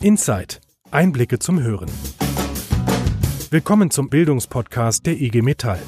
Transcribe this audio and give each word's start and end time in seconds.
Insight. 0.00 0.60
Einblicke 0.92 1.40
zum 1.40 1.60
Hören. 1.60 1.90
Willkommen 3.50 3.90
zum 3.90 4.08
Bildungspodcast 4.08 5.04
der 5.04 5.20
IG 5.20 5.42
Metall. 5.42 5.80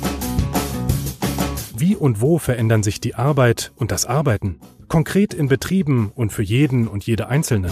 Wie 1.76 1.94
und 1.94 2.20
wo 2.20 2.38
verändern 2.38 2.82
sich 2.82 3.00
die 3.00 3.14
Arbeit 3.14 3.70
und 3.76 3.92
das 3.92 4.06
Arbeiten? 4.06 4.58
Konkret 4.88 5.32
in 5.32 5.46
Betrieben 5.46 6.10
und 6.12 6.32
für 6.32 6.42
jeden 6.42 6.88
und 6.88 7.06
jede 7.06 7.28
Einzelne. 7.28 7.70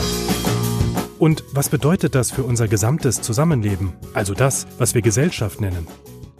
Und 1.18 1.42
was 1.52 1.70
bedeutet 1.70 2.14
das 2.14 2.30
für 2.30 2.44
unser 2.44 2.68
gesamtes 2.68 3.20
Zusammenleben, 3.20 3.94
also 4.14 4.32
das, 4.32 4.68
was 4.78 4.94
wir 4.94 5.02
Gesellschaft 5.02 5.60
nennen? 5.60 5.88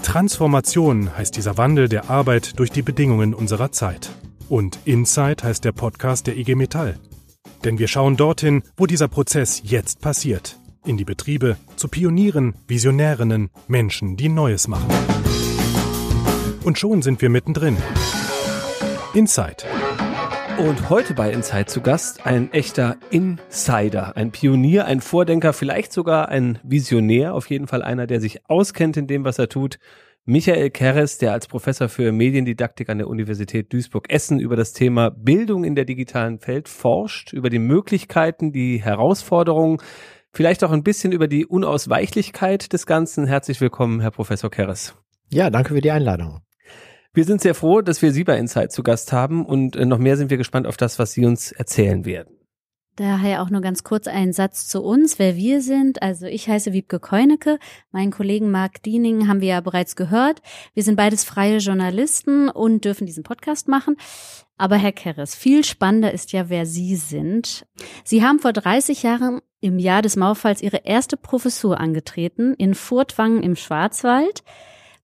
Transformation 0.04 1.16
heißt 1.16 1.36
dieser 1.36 1.58
Wandel 1.58 1.88
der 1.88 2.08
Arbeit 2.08 2.60
durch 2.60 2.70
die 2.70 2.82
Bedingungen 2.82 3.34
unserer 3.34 3.72
Zeit. 3.72 4.10
Und 4.48 4.78
Insight 4.84 5.42
heißt 5.42 5.64
der 5.64 5.72
Podcast 5.72 6.28
der 6.28 6.36
IG 6.36 6.54
Metall. 6.54 7.00
Denn 7.64 7.78
wir 7.78 7.88
schauen 7.88 8.16
dorthin, 8.16 8.62
wo 8.77 8.87
dieser 8.87 9.09
Prozess 9.09 9.62
jetzt 9.64 10.01
passiert. 10.01 10.59
In 10.84 10.96
die 10.96 11.05
Betriebe, 11.05 11.56
zu 11.77 11.88
Pionieren, 11.88 12.55
Visionärinnen, 12.66 13.51
Menschen, 13.66 14.16
die 14.16 14.28
Neues 14.28 14.69
machen. 14.69 14.88
Und 16.65 16.79
schon 16.79 17.02
sind 17.02 17.20
wir 17.20 17.30
mittendrin. 17.30 17.77
Insight. 19.15 19.66
Und 20.59 20.91
heute 20.91 21.15
bei 21.15 21.30
Inside 21.30 21.66
zu 21.66 21.80
Gast 21.80 22.27
ein 22.27 22.52
echter 22.52 22.96
Insider, 23.10 24.16
ein 24.16 24.32
Pionier, 24.32 24.87
ein 24.87 25.01
Vordenker, 25.01 25.52
vielleicht 25.52 25.93
sogar 25.93 26.29
ein 26.29 26.59
Visionär, 26.65 27.34
auf 27.34 27.48
jeden 27.48 27.68
Fall 27.68 27.82
einer, 27.82 28.09
der 28.09 28.20
sich 28.20 28.48
auskennt 28.51 28.96
in 28.96 29.06
dem, 29.06 29.24
was 29.24 29.38
er 29.38 29.48
tut. 29.48 29.79
Michael 30.30 30.68
Keres, 30.68 31.16
der 31.16 31.32
als 31.32 31.46
Professor 31.46 31.88
für 31.88 32.12
Mediendidaktik 32.12 32.91
an 32.91 32.98
der 32.98 33.09
Universität 33.09 33.73
Duisburg-Essen 33.73 34.41
über 34.41 34.56
das 34.56 34.74
Thema 34.74 35.09
Bildung 35.09 35.64
in 35.64 35.74
der 35.74 35.87
digitalen 35.87 36.46
Welt 36.46 36.68
forscht, 36.68 37.32
über 37.32 37.48
die 37.48 37.59
Möglichkeiten, 37.59 38.52
die 38.52 38.82
Herausforderungen, 38.82 39.79
vielleicht 40.30 40.65
auch 40.65 40.71
ein 40.71 40.82
bisschen 40.82 41.12
über 41.12 41.29
die 41.29 41.46
Unausweichlichkeit 41.46 42.74
des 42.74 42.84
Ganzen. 42.84 43.26
Herzlich 43.26 43.59
willkommen, 43.62 44.01
Herr 44.01 44.10
Professor 44.10 44.51
Keres. 44.51 44.95
Ja, 45.32 45.49
danke 45.49 45.73
für 45.73 45.80
die 45.80 45.93
Einladung. 45.93 46.43
Wir 47.15 47.24
sind 47.24 47.40
sehr 47.40 47.54
froh, 47.54 47.80
dass 47.80 48.02
wir 48.02 48.12
Sie 48.12 48.24
bei 48.24 48.37
Insight 48.37 48.71
zu 48.71 48.82
Gast 48.82 49.15
haben 49.15 49.46
und 49.46 49.76
äh, 49.76 49.87
noch 49.87 49.96
mehr 49.96 50.18
sind 50.18 50.29
wir 50.29 50.37
gespannt 50.37 50.66
auf 50.66 50.76
das, 50.76 50.99
was 50.99 51.12
Sie 51.12 51.24
uns 51.24 51.52
erzählen 51.52 52.04
werden. 52.04 52.37
Daher 52.99 53.43
auch 53.43 53.51
nur 53.51 53.60
ganz 53.60 53.85
kurz 53.85 54.09
ein 54.09 54.32
Satz 54.32 54.66
zu 54.66 54.82
uns, 54.82 55.21
wer 55.21 55.37
wir 55.37 55.63
sind. 55.63 56.02
Also 56.02 56.27
ich 56.27 56.49
heiße 56.49 56.73
Wiebke 56.73 56.99
Keunecke, 56.99 57.60
meinen 57.93 58.10
Kollegen 58.10 58.51
Marc 58.51 58.82
Diening 58.82 59.29
haben 59.29 59.40
wir 59.40 59.51
ja 59.51 59.60
bereits 59.60 59.95
gehört. 59.95 60.43
Wir 60.74 60.82
sind 60.82 60.96
beides 60.96 61.23
freie 61.23 61.59
Journalisten 61.59 62.49
und 62.49 62.85
dürfen 62.85 63.07
diesen 63.07 63.23
Podcast 63.23 63.68
machen. 63.68 63.95
Aber 64.56 64.75
Herr 64.75 64.91
Keres, 64.91 65.37
viel 65.37 65.62
spannender 65.62 66.12
ist 66.12 66.32
ja, 66.32 66.49
wer 66.49 66.66
Sie 66.66 66.97
sind. 66.97 67.66
Sie 68.03 68.25
haben 68.25 68.41
vor 68.41 68.53
30 68.53 69.05
Jahren 69.05 69.43
im 69.60 69.78
Jahr 69.78 70.03
des 70.03 70.16
Mauerfalls 70.16 70.60
Ihre 70.60 70.78
erste 70.78 71.16
Professur 71.16 71.78
angetreten 71.78 72.55
in 72.55 72.75
Furtwangen 72.75 73.44
im 73.44 73.55
Schwarzwald 73.55 74.43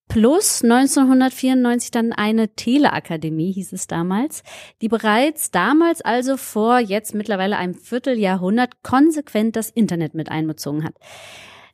plus 0.09 0.63
1994 0.63 1.91
dann 1.91 2.13
eine 2.13 2.55
Teleakademie, 2.55 3.53
hieß 3.53 3.73
es 3.73 3.87
damals, 3.87 4.43
die 4.81 4.89
bereits 4.89 5.51
damals 5.51 6.03
also 6.03 6.37
vor 6.37 6.79
jetzt 6.79 7.15
mittlerweile 7.15 7.57
einem 7.57 7.75
Vierteljahrhundert 7.75 8.83
konsequent 8.83 9.57
das 9.57 9.71
Internet 9.71 10.15
mit 10.15 10.31
einbezogen 10.31 10.85
hat. 10.85 10.95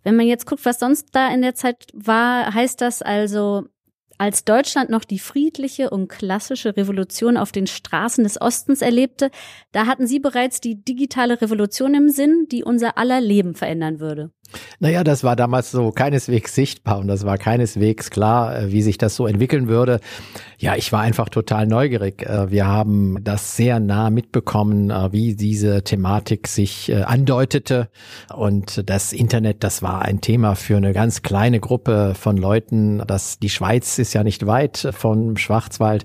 Wenn 0.03 0.17
man 0.17 0.27
jetzt 0.27 0.47
guckt, 0.47 0.65
was 0.65 0.79
sonst 0.79 1.09
da 1.13 1.33
in 1.33 1.43
der 1.43 1.55
Zeit 1.55 1.87
war, 1.93 2.55
heißt 2.55 2.81
das 2.81 3.03
also, 3.03 3.65
als 4.21 4.45
Deutschland 4.45 4.91
noch 4.91 5.05
die 5.05 5.19
friedliche 5.19 5.89
und 5.89 6.09
klassische 6.09 6.77
Revolution 6.77 7.39
auf 7.39 7.53
den 7.53 7.67
Straßen 7.67 8.23
des 8.23 8.39
Ostens 8.39 8.83
erlebte, 8.83 9.31
da 9.73 9.87
hatten 9.87 10.07
Sie 10.07 10.19
bereits 10.19 10.61
die 10.61 10.85
digitale 10.85 11.41
Revolution 11.41 11.95
im 11.95 12.11
Sinn, 12.11 12.47
die 12.51 12.63
unser 12.63 12.99
aller 12.99 13.21
Leben 13.23 13.55
verändern 13.55 13.99
würde. 13.99 14.31
Naja, 14.79 15.05
das 15.05 15.25
war 15.25 15.37
damals 15.37 15.71
so 15.71 15.91
keineswegs 15.93 16.55
sichtbar 16.55 16.99
und 16.99 17.09
das 17.09 17.25
war 17.25 17.39
keineswegs 17.39 18.11
klar, 18.11 18.57
äh, 18.57 18.73
wie 18.73 18.83
sich 18.83 18.99
das 18.99 19.15
so 19.15 19.27
entwickeln 19.27 19.69
würde. 19.69 20.01
Ja, 20.59 20.75
ich 20.77 20.93
war 20.93 21.01
einfach 21.01 21.29
total 21.29 21.67
neugierig. 21.67 22.23
Äh, 22.23 22.51
wir 22.51 22.67
haben 22.67 23.23
das 23.23 23.57
sehr 23.57 23.81
nah 23.81 24.11
mitbekommen, 24.11 24.91
äh, 24.91 25.13
wie 25.13 25.35
diese 25.35 25.83
Thematik 25.83 26.49
sich 26.49 26.93
andeutete. 27.05 27.89
Und 28.35 28.89
das 28.89 29.13
Internet, 29.13 29.63
das 29.65 29.83
war 29.83 30.03
ein 30.03 30.21
Thema 30.21 30.55
für 30.55 30.77
eine 30.77 30.93
ganz 30.93 31.23
kleine 31.23 31.61
Gruppe 31.61 32.15
von 32.15 32.37
Leuten. 32.37 33.03
Das, 33.07 33.39
die 33.39 33.49
Schweiz 33.49 33.99
ist 33.99 34.13
ja 34.13 34.25
nicht 34.25 34.47
weit 34.47 34.89
vom 34.93 35.37
Schwarzwald. 35.37 36.05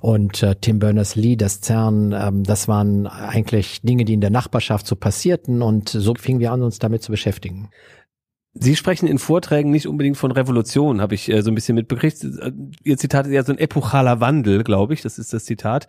Und 0.00 0.44
Tim 0.60 0.78
Berners-Lee, 0.78 1.36
das 1.36 1.60
CERN, 1.60 2.12
ähm, 2.12 2.44
das 2.44 2.68
waren 2.68 3.06
eigentlich 3.06 3.80
Dinge, 3.82 4.04
die 4.04 4.14
in 4.14 4.20
der 4.20 4.30
Nachbarschaft 4.30 4.86
so 4.86 4.96
passierten. 4.96 5.62
Und 5.62 5.88
so 5.88 6.14
fingen 6.14 6.40
wir 6.40 6.52
an, 6.52 6.62
uns 6.62 6.78
damit 6.78 7.02
zu 7.02 7.10
beschäftigen. 7.10 7.70
Sie 8.60 8.74
sprechen 8.74 9.06
in 9.06 9.18
Vorträgen 9.18 9.70
nicht 9.70 9.86
unbedingt 9.86 10.16
von 10.16 10.32
Revolution, 10.32 11.00
habe 11.00 11.14
ich 11.14 11.30
äh, 11.30 11.42
so 11.42 11.50
ein 11.50 11.54
bisschen 11.54 11.76
mitbekriegt. 11.76 12.26
Ihr 12.82 12.96
Zitat 12.96 13.26
ist 13.26 13.32
ja 13.32 13.44
so 13.44 13.52
ein 13.52 13.58
epochaler 13.58 14.20
Wandel, 14.20 14.64
glaube 14.64 14.94
ich, 14.94 15.02
das 15.02 15.18
ist 15.18 15.32
das 15.32 15.44
Zitat. 15.44 15.86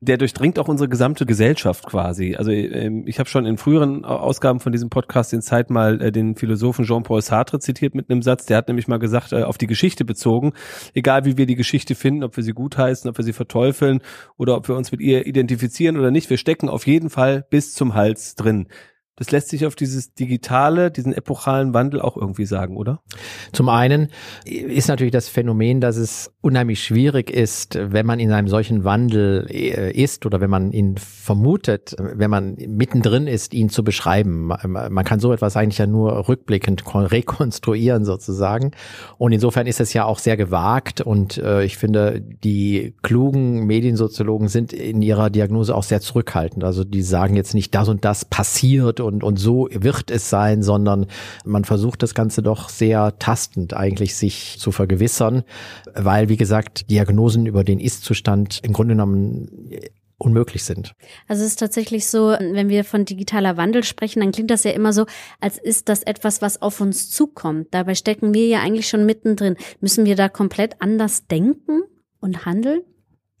Der 0.00 0.16
durchdringt 0.16 0.58
auch 0.58 0.66
unsere 0.66 0.88
gesamte 0.88 1.26
Gesellschaft 1.26 1.86
quasi. 1.86 2.34
Also 2.34 2.50
ähm, 2.50 3.04
ich 3.06 3.20
habe 3.20 3.28
schon 3.28 3.46
in 3.46 3.56
früheren 3.56 4.04
Ausgaben 4.04 4.58
von 4.58 4.72
diesem 4.72 4.90
Podcast 4.90 5.32
in 5.32 5.42
Zeit 5.42 5.70
mal 5.70 6.02
äh, 6.02 6.10
den 6.10 6.34
Philosophen 6.34 6.84
Jean-Paul 6.84 7.22
Sartre 7.22 7.60
zitiert 7.60 7.94
mit 7.94 8.10
einem 8.10 8.22
Satz, 8.22 8.46
der 8.46 8.56
hat 8.56 8.68
nämlich 8.68 8.88
mal 8.88 8.98
gesagt, 8.98 9.32
äh, 9.32 9.42
auf 9.42 9.58
die 9.58 9.68
Geschichte 9.68 10.04
bezogen, 10.04 10.52
egal 10.94 11.24
wie 11.24 11.36
wir 11.36 11.46
die 11.46 11.56
Geschichte 11.56 11.94
finden, 11.94 12.24
ob 12.24 12.36
wir 12.36 12.42
sie 12.42 12.52
gutheißen, 12.52 13.08
ob 13.08 13.16
wir 13.18 13.24
sie 13.24 13.32
verteufeln 13.32 14.00
oder 14.36 14.56
ob 14.56 14.66
wir 14.68 14.74
uns 14.74 14.90
mit 14.90 15.00
ihr 15.00 15.26
identifizieren 15.26 15.96
oder 15.96 16.10
nicht, 16.10 16.30
wir 16.30 16.38
stecken 16.38 16.68
auf 16.68 16.86
jeden 16.86 17.10
Fall 17.10 17.46
bis 17.50 17.74
zum 17.74 17.94
Hals 17.94 18.34
drin. 18.34 18.66
Das 19.18 19.30
lässt 19.30 19.48
sich 19.48 19.66
auf 19.66 19.74
dieses 19.74 20.14
digitale, 20.14 20.90
diesen 20.90 21.12
epochalen 21.12 21.74
Wandel 21.74 22.00
auch 22.00 22.16
irgendwie 22.16 22.46
sagen, 22.46 22.76
oder? 22.76 23.00
Zum 23.52 23.68
einen 23.68 24.08
ist 24.44 24.88
natürlich 24.88 25.12
das 25.12 25.28
Phänomen, 25.28 25.80
dass 25.80 25.96
es 25.96 26.32
unheimlich 26.40 26.82
schwierig 26.82 27.30
ist, 27.30 27.78
wenn 27.80 28.06
man 28.06 28.20
in 28.20 28.32
einem 28.32 28.48
solchen 28.48 28.84
Wandel 28.84 29.46
äh, 29.50 29.90
ist 29.90 30.24
oder 30.24 30.40
wenn 30.40 30.50
man 30.50 30.72
ihn 30.72 30.96
vermutet, 30.98 31.96
wenn 31.98 32.30
man 32.30 32.54
mittendrin 32.54 33.26
ist, 33.26 33.54
ihn 33.54 33.68
zu 33.68 33.82
beschreiben. 33.82 34.52
Man 34.64 35.04
kann 35.04 35.20
so 35.20 35.32
etwas 35.32 35.56
eigentlich 35.56 35.78
ja 35.78 35.86
nur 35.86 36.28
rückblickend 36.28 36.84
rekonstruieren 36.94 38.04
sozusagen. 38.04 38.70
Und 39.18 39.32
insofern 39.32 39.66
ist 39.66 39.80
es 39.80 39.92
ja 39.92 40.04
auch 40.04 40.18
sehr 40.18 40.36
gewagt 40.36 41.00
und 41.00 41.38
äh, 41.38 41.64
ich 41.64 41.76
finde, 41.76 42.20
die 42.20 42.94
klugen 43.02 43.66
Mediensoziologen 43.66 44.48
sind 44.48 44.72
in 44.72 45.02
ihrer 45.02 45.30
Diagnose 45.30 45.74
auch 45.74 45.82
sehr 45.82 46.00
zurückhaltend. 46.00 46.64
Also 46.64 46.84
die 46.84 47.02
sagen 47.02 47.36
jetzt 47.36 47.54
nicht, 47.54 47.74
das 47.74 47.88
und 47.88 48.04
das 48.04 48.24
passiert 48.24 49.00
und, 49.08 49.24
und 49.24 49.38
so 49.38 49.68
wird 49.72 50.10
es 50.12 50.30
sein, 50.30 50.62
sondern 50.62 51.06
man 51.44 51.64
versucht 51.64 52.02
das 52.02 52.14
Ganze 52.14 52.42
doch 52.42 52.68
sehr 52.68 53.18
tastend 53.18 53.74
eigentlich 53.74 54.14
sich 54.14 54.58
zu 54.60 54.70
vergewissern, 54.70 55.42
weil, 55.94 56.28
wie 56.28 56.36
gesagt, 56.36 56.90
Diagnosen 56.90 57.46
über 57.46 57.64
den 57.64 57.80
Ist-Zustand 57.80 58.60
im 58.62 58.72
Grunde 58.72 58.94
genommen 58.94 59.48
unmöglich 60.18 60.64
sind. 60.64 60.94
Also 61.28 61.44
es 61.44 61.50
ist 61.50 61.60
tatsächlich 61.60 62.08
so, 62.08 62.30
wenn 62.38 62.68
wir 62.68 62.84
von 62.84 63.04
digitaler 63.04 63.56
Wandel 63.56 63.84
sprechen, 63.84 64.20
dann 64.20 64.32
klingt 64.32 64.50
das 64.50 64.64
ja 64.64 64.72
immer 64.72 64.92
so, 64.92 65.06
als 65.40 65.58
ist 65.58 65.88
das 65.88 66.02
etwas, 66.02 66.42
was 66.42 66.60
auf 66.60 66.80
uns 66.80 67.08
zukommt. 67.08 67.68
Dabei 67.70 67.94
stecken 67.94 68.34
wir 68.34 68.46
ja 68.46 68.60
eigentlich 68.60 68.88
schon 68.88 69.06
mittendrin. 69.06 69.56
Müssen 69.80 70.04
wir 70.04 70.16
da 70.16 70.28
komplett 70.28 70.82
anders 70.82 71.26
denken 71.28 71.82
und 72.20 72.44
handeln? 72.44 72.82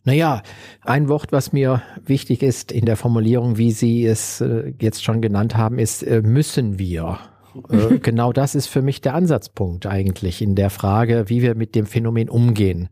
Naja, 0.08 0.42
ein 0.86 1.10
Wort, 1.10 1.32
was 1.32 1.52
mir 1.52 1.82
wichtig 2.02 2.42
ist 2.42 2.72
in 2.72 2.86
der 2.86 2.96
Formulierung, 2.96 3.58
wie 3.58 3.72
Sie 3.72 4.06
es 4.06 4.40
äh, 4.40 4.72
jetzt 4.80 5.04
schon 5.04 5.20
genannt 5.20 5.54
haben, 5.54 5.78
ist 5.78 6.02
äh, 6.02 6.22
müssen 6.22 6.78
wir. 6.78 7.18
Äh, 7.70 7.98
genau 8.02 8.32
das 8.32 8.54
ist 8.54 8.66
für 8.66 8.82
mich 8.82 9.00
der 9.00 9.14
Ansatzpunkt 9.14 9.86
eigentlich 9.86 10.42
in 10.42 10.54
der 10.54 10.70
Frage, 10.70 11.24
wie 11.28 11.42
wir 11.42 11.54
mit 11.54 11.74
dem 11.74 11.86
Phänomen 11.86 12.28
umgehen. 12.28 12.88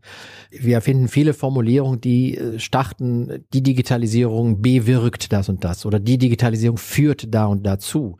Wir 0.51 0.81
finden 0.81 1.07
viele 1.07 1.33
Formulierungen, 1.33 2.01
die 2.01 2.37
äh, 2.37 2.59
starten, 2.59 3.45
die 3.53 3.63
Digitalisierung 3.63 4.61
bewirkt 4.61 5.31
das 5.31 5.49
und 5.49 5.63
das 5.63 5.85
oder 5.85 5.99
die 5.99 6.17
Digitalisierung 6.17 6.77
führt 6.77 7.33
da 7.33 7.45
und 7.45 7.65
dazu. 7.65 8.17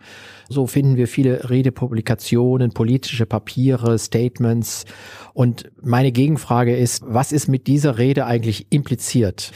So 0.49 0.67
finden 0.67 0.95
wir 0.95 1.07
viele 1.07 1.49
Redepublikationen, 1.49 2.71
politische 2.71 3.25
Papiere, 3.25 3.99
Statements. 3.99 4.85
Und 5.33 5.71
meine 5.81 6.11
Gegenfrage 6.11 6.75
ist, 6.75 7.03
was 7.05 7.31
ist 7.31 7.47
mit 7.47 7.67
dieser 7.67 7.97
Rede 7.97 8.25
eigentlich 8.25 8.67
impliziert? 8.69 9.51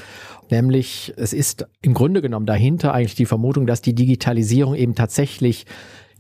Nämlich, 0.51 1.13
es 1.15 1.31
ist 1.31 1.65
im 1.81 1.93
Grunde 1.93 2.21
genommen 2.21 2.45
dahinter 2.45 2.93
eigentlich 2.93 3.15
die 3.15 3.25
Vermutung, 3.25 3.65
dass 3.65 3.81
die 3.81 3.95
Digitalisierung 3.95 4.75
eben 4.75 4.95
tatsächlich 4.95 5.65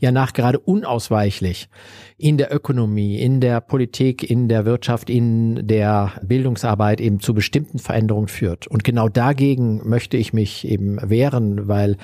ja 0.01 0.11
nachgerade 0.11 0.59
unausweichlich 0.59 1.69
in 2.17 2.37
der 2.37 2.53
Ökonomie, 2.53 3.19
in 3.19 3.39
der 3.39 3.61
Politik, 3.61 4.29
in 4.29 4.47
der 4.47 4.65
Wirtschaft, 4.65 5.09
in 5.09 5.67
der 5.67 6.11
Bildungsarbeit 6.21 7.01
eben 7.01 7.19
zu 7.19 7.33
bestimmten 7.33 7.79
Veränderungen 7.79 8.27
führt. 8.27 8.67
Und 8.67 8.83
genau 8.83 9.09
dagegen 9.09 9.87
möchte 9.87 10.17
ich 10.17 10.33
mich 10.33 10.67
eben 10.67 10.97
wehren, 11.01 11.67
weil 11.67 11.97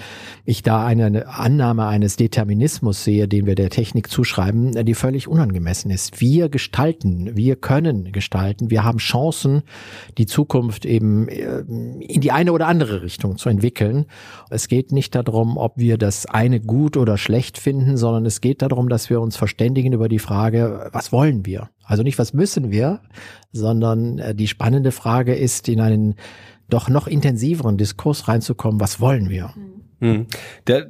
ich 0.45 0.63
da 0.63 0.85
eine 0.85 1.27
Annahme 1.27 1.85
eines 1.85 2.15
Determinismus 2.15 3.03
sehe, 3.03 3.27
den 3.27 3.45
wir 3.45 3.55
der 3.55 3.69
Technik 3.69 4.09
zuschreiben, 4.09 4.85
die 4.85 4.95
völlig 4.95 5.27
unangemessen 5.27 5.91
ist. 5.91 6.21
Wir 6.21 6.49
gestalten, 6.49 7.35
wir 7.35 7.55
können 7.55 8.11
gestalten, 8.11 8.71
wir 8.71 8.83
haben 8.83 8.97
Chancen, 8.97 9.63
die 10.17 10.25
Zukunft 10.25 10.85
eben 10.85 11.27
äh, 11.27 11.59
in 11.99 12.21
die 12.21 12.31
eine 12.31 12.53
oder 12.53 12.67
andere 12.67 13.01
Richtung 13.01 13.37
zu 13.37 13.49
entwickeln. 13.49 14.05
Es 14.49 14.67
geht 14.67 14.91
nicht 14.91 15.15
darum, 15.15 15.57
ob 15.57 15.77
wir 15.77 15.97
das 15.97 16.25
eine 16.25 16.59
gut 16.59 16.97
oder 16.97 17.17
schlecht 17.17 17.57
finden, 17.57 17.86
sondern 17.95 18.25
es 18.25 18.41
geht 18.41 18.61
darum, 18.61 18.89
dass 18.89 19.09
wir 19.09 19.21
uns 19.21 19.37
verständigen 19.37 19.93
über 19.93 20.09
die 20.09 20.19
Frage, 20.19 20.89
was 20.91 21.13
wollen 21.13 21.45
wir? 21.45 21.69
Also 21.83 22.03
nicht, 22.03 22.19
was 22.19 22.33
müssen 22.33 22.71
wir, 22.71 23.01
sondern 23.53 24.19
äh, 24.19 24.35
die 24.35 24.47
spannende 24.47 24.91
Frage 24.91 25.35
ist, 25.35 25.69
in 25.69 25.79
einen 25.79 26.15
doch 26.69 26.89
noch 26.89 27.07
intensiveren 27.07 27.77
Diskurs 27.77 28.27
reinzukommen, 28.27 28.81
was 28.81 28.99
wollen 28.99 29.29
wir? 29.29 29.53
Hm. 29.99 30.27
Der 30.67 30.89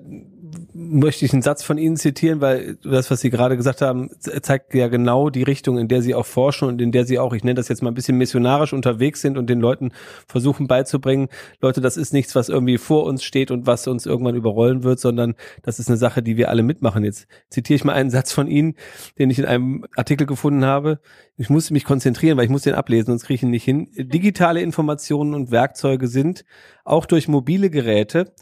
möchte 0.89 1.25
ich 1.25 1.33
einen 1.33 1.41
Satz 1.41 1.63
von 1.63 1.77
Ihnen 1.77 1.97
zitieren, 1.97 2.41
weil 2.41 2.77
das, 2.83 3.11
was 3.11 3.21
Sie 3.21 3.29
gerade 3.29 3.57
gesagt 3.57 3.81
haben, 3.81 4.09
zeigt 4.19 4.73
ja 4.73 4.87
genau 4.87 5.29
die 5.29 5.43
Richtung, 5.43 5.77
in 5.77 5.87
der 5.87 6.01
Sie 6.01 6.15
auch 6.15 6.25
forschen 6.25 6.67
und 6.67 6.81
in 6.81 6.91
der 6.91 7.05
Sie 7.05 7.19
auch, 7.19 7.33
ich 7.33 7.43
nenne 7.43 7.55
das 7.55 7.67
jetzt 7.67 7.81
mal 7.81 7.91
ein 7.91 7.95
bisschen 7.95 8.17
missionarisch 8.17 8.73
unterwegs 8.73 9.21
sind 9.21 9.37
und 9.37 9.49
den 9.49 9.59
Leuten 9.59 9.91
versuchen 10.27 10.67
beizubringen, 10.67 11.27
Leute, 11.61 11.81
das 11.81 11.97
ist 11.97 12.13
nichts, 12.13 12.35
was 12.35 12.49
irgendwie 12.49 12.77
vor 12.77 13.03
uns 13.05 13.23
steht 13.23 13.51
und 13.51 13.67
was 13.67 13.87
uns 13.87 14.05
irgendwann 14.05 14.35
überrollen 14.35 14.83
wird, 14.83 14.99
sondern 14.99 15.35
das 15.63 15.79
ist 15.79 15.89
eine 15.89 15.97
Sache, 15.97 16.23
die 16.23 16.37
wir 16.37 16.49
alle 16.49 16.63
mitmachen. 16.63 17.03
Jetzt 17.03 17.27
zitiere 17.49 17.75
ich 17.75 17.83
mal 17.83 17.93
einen 17.93 18.09
Satz 18.09 18.31
von 18.31 18.47
Ihnen, 18.47 18.75
den 19.19 19.29
ich 19.29 19.39
in 19.39 19.45
einem 19.45 19.85
Artikel 19.95 20.25
gefunden 20.27 20.65
habe. 20.65 20.99
Ich 21.37 21.49
muss 21.49 21.71
mich 21.71 21.85
konzentrieren, 21.85 22.37
weil 22.37 22.45
ich 22.45 22.51
muss 22.51 22.63
den 22.63 22.73
ablesen, 22.73 23.07
sonst 23.07 23.25
kriege 23.25 23.35
ich 23.35 23.43
ihn 23.43 23.51
nicht 23.51 23.63
hin. 23.63 23.89
Digitale 23.95 24.61
Informationen 24.61 25.33
und 25.33 25.51
Werkzeuge 25.51 26.07
sind 26.07 26.45
auch 26.83 27.05
durch 27.05 27.27
mobile 27.27 27.69
Geräte 27.69 28.33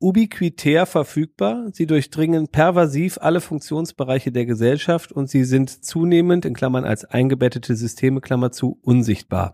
ubiquitär 0.00 0.86
verfügbar. 0.86 1.66
Sie 1.72 1.86
durchdringen 1.86 2.48
pervasiv 2.48 3.18
alle 3.20 3.40
Funktionsbereiche 3.40 4.32
der 4.32 4.46
Gesellschaft 4.46 5.12
und 5.12 5.28
sie 5.28 5.44
sind 5.44 5.84
zunehmend, 5.84 6.44
in 6.44 6.54
Klammern 6.54 6.84
als 6.84 7.04
eingebettete 7.04 7.76
Systeme, 7.76 8.20
Klammer 8.20 8.50
zu, 8.50 8.78
unsichtbar. 8.82 9.52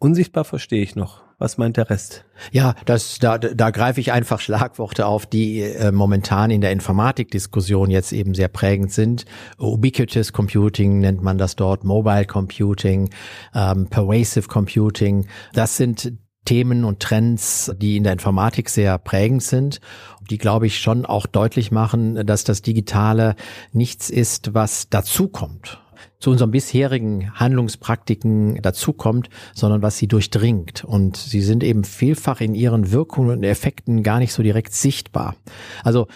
Unsichtbar 0.00 0.44
verstehe 0.44 0.82
ich 0.82 0.94
noch. 0.94 1.24
Was 1.40 1.56
meint 1.56 1.76
der 1.76 1.88
Rest? 1.88 2.24
Ja, 2.50 2.74
das, 2.84 3.20
da, 3.20 3.38
da 3.38 3.70
greife 3.70 4.00
ich 4.00 4.10
einfach 4.10 4.40
Schlagworte 4.40 5.06
auf, 5.06 5.24
die 5.24 5.60
äh, 5.60 5.92
momentan 5.92 6.50
in 6.50 6.60
der 6.60 6.72
Informatikdiskussion 6.72 7.90
jetzt 7.90 8.12
eben 8.12 8.34
sehr 8.34 8.48
prägend 8.48 8.92
sind. 8.92 9.24
Ubiquitous 9.56 10.32
Computing 10.32 10.98
nennt 10.98 11.22
man 11.22 11.38
das 11.38 11.54
dort, 11.54 11.84
Mobile 11.84 12.24
Computing, 12.24 13.10
ähm, 13.54 13.86
Pervasive 13.88 14.48
Computing. 14.48 15.28
Das 15.52 15.76
sind 15.76 16.12
Themen 16.48 16.86
und 16.86 17.00
Trends, 17.00 17.70
die 17.76 17.98
in 17.98 18.04
der 18.04 18.14
Informatik 18.14 18.70
sehr 18.70 18.96
prägend 18.96 19.42
sind, 19.42 19.82
die, 20.30 20.38
glaube 20.38 20.66
ich, 20.66 20.78
schon 20.78 21.04
auch 21.04 21.26
deutlich 21.26 21.72
machen, 21.72 22.24
dass 22.26 22.42
das 22.42 22.62
Digitale 22.62 23.36
nichts 23.74 24.08
ist, 24.08 24.54
was 24.54 24.88
dazukommt 24.88 25.78
zu 26.18 26.30
unseren 26.30 26.50
bisherigen 26.50 27.32
Handlungspraktiken 27.34 28.60
dazukommt, 28.62 29.28
sondern 29.54 29.82
was 29.82 29.98
sie 29.98 30.08
durchdringt. 30.08 30.84
Und 30.84 31.16
sie 31.16 31.40
sind 31.42 31.62
eben 31.62 31.84
vielfach 31.84 32.40
in 32.40 32.54
ihren 32.54 32.92
Wirkungen 32.92 33.30
und 33.30 33.44
Effekten 33.44 34.02
gar 34.02 34.18
nicht 34.18 34.32
so 34.32 34.42
direkt 34.42 34.72
sichtbar. 34.72 35.36
Also 35.84 36.06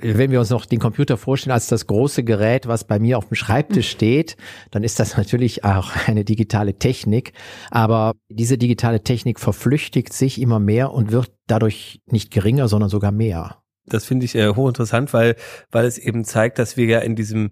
wenn 0.00 0.30
wir 0.30 0.40
uns 0.40 0.50
noch 0.50 0.66
den 0.66 0.78
Computer 0.78 1.16
vorstellen 1.16 1.52
als 1.52 1.66
das 1.66 1.86
große 1.86 2.24
Gerät, 2.24 2.66
was 2.66 2.84
bei 2.84 2.98
mir 2.98 3.18
auf 3.18 3.28
dem 3.28 3.34
Schreibtisch 3.34 3.90
steht, 3.90 4.36
dann 4.70 4.84
ist 4.84 5.00
das 5.00 5.16
natürlich 5.16 5.64
auch 5.64 5.90
eine 6.06 6.24
digitale 6.24 6.74
Technik. 6.74 7.32
Aber 7.70 8.14
diese 8.28 8.58
digitale 8.58 9.02
Technik 9.02 9.40
verflüchtigt 9.40 10.12
sich 10.12 10.40
immer 10.40 10.58
mehr 10.58 10.92
und 10.92 11.12
wird 11.12 11.32
dadurch 11.46 12.00
nicht 12.06 12.30
geringer, 12.30 12.68
sondern 12.68 12.90
sogar 12.90 13.12
mehr. 13.12 13.58
Das 13.92 14.04
finde 14.04 14.24
ich 14.24 14.34
äh, 14.34 14.48
hochinteressant, 14.48 15.12
weil, 15.12 15.36
weil 15.70 15.86
es 15.86 15.98
eben 15.98 16.24
zeigt, 16.24 16.58
dass 16.58 16.76
wir 16.76 16.86
ja 16.86 16.98
in 17.00 17.16
diesem 17.16 17.50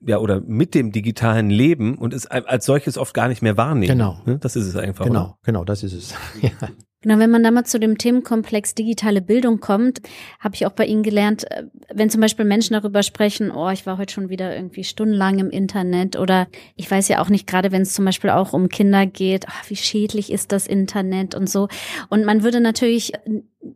ja, 0.00 0.18
oder 0.18 0.40
mit 0.40 0.74
dem 0.74 0.92
digitalen 0.92 1.50
Leben 1.50 1.98
und 1.98 2.14
es 2.14 2.26
als 2.26 2.64
solches 2.64 2.96
oft 2.98 3.14
gar 3.14 3.28
nicht 3.28 3.42
mehr 3.42 3.56
wahrnehmen. 3.56 3.98
Genau. 3.98 4.20
Ne? 4.26 4.38
Das 4.38 4.54
ist 4.54 4.66
es 4.66 4.76
einfach. 4.76 5.04
Genau, 5.04 5.24
oder? 5.24 5.38
genau, 5.42 5.64
das 5.64 5.82
ist 5.82 5.92
es. 5.92 6.14
ja. 6.40 6.50
Genau, 7.00 7.20
wenn 7.20 7.30
man 7.30 7.44
da 7.44 7.52
mal 7.52 7.64
zu 7.64 7.78
dem 7.78 7.96
Themenkomplex 7.96 8.74
digitale 8.74 9.22
Bildung 9.22 9.60
kommt, 9.60 10.00
habe 10.40 10.56
ich 10.56 10.66
auch 10.66 10.72
bei 10.72 10.84
Ihnen 10.84 11.04
gelernt, 11.04 11.48
äh, 11.48 11.64
wenn 11.94 12.10
zum 12.10 12.20
Beispiel 12.20 12.44
Menschen 12.44 12.74
darüber 12.74 13.04
sprechen, 13.04 13.52
oh, 13.52 13.70
ich 13.70 13.86
war 13.86 13.98
heute 13.98 14.12
schon 14.12 14.30
wieder 14.30 14.54
irgendwie 14.54 14.82
stundenlang 14.82 15.38
im 15.38 15.50
Internet 15.50 16.16
oder 16.16 16.48
ich 16.74 16.90
weiß 16.90 17.06
ja 17.06 17.20
auch 17.20 17.28
nicht, 17.28 17.46
gerade 17.46 17.70
wenn 17.70 17.82
es 17.82 17.94
zum 17.94 18.04
Beispiel 18.04 18.30
auch 18.30 18.52
um 18.52 18.68
Kinder 18.68 19.06
geht, 19.06 19.46
oh, 19.48 19.68
wie 19.68 19.76
schädlich 19.76 20.32
ist 20.32 20.50
das 20.50 20.66
Internet 20.66 21.36
und 21.36 21.48
so. 21.48 21.68
Und 22.08 22.24
man 22.24 22.42
würde 22.42 22.60
natürlich 22.60 23.12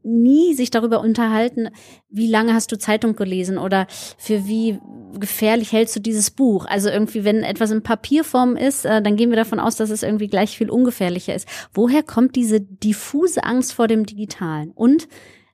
nie 0.02 0.54
sich 0.54 0.70
darüber 0.70 1.00
unterhalten, 1.00 1.68
wie 2.08 2.26
lange 2.26 2.54
hast 2.54 2.72
du 2.72 2.78
Zeitung 2.78 3.16
gelesen 3.16 3.58
oder 3.58 3.86
für 4.18 4.46
wie 4.46 4.78
gefährlich 5.18 5.72
hältst 5.72 5.96
du 5.96 6.00
dieses 6.00 6.30
Buch? 6.30 6.66
Also 6.66 6.88
irgendwie, 6.88 7.24
wenn 7.24 7.42
etwas 7.42 7.70
in 7.70 7.82
Papierform 7.82 8.56
ist, 8.56 8.84
äh, 8.84 9.02
dann 9.02 9.16
gehen 9.16 9.30
wir 9.30 9.36
davon 9.36 9.60
aus, 9.60 9.76
dass 9.76 9.90
es 9.90 10.02
irgendwie 10.02 10.28
gleich 10.28 10.56
viel 10.56 10.70
ungefährlicher 10.70 11.34
ist. 11.34 11.48
Woher 11.72 12.02
kommt 12.02 12.36
diese 12.36 12.60
diffuse 12.60 13.44
Angst 13.44 13.72
vor 13.72 13.88
dem 13.88 14.06
Digitalen? 14.06 14.70
Und 14.70 15.08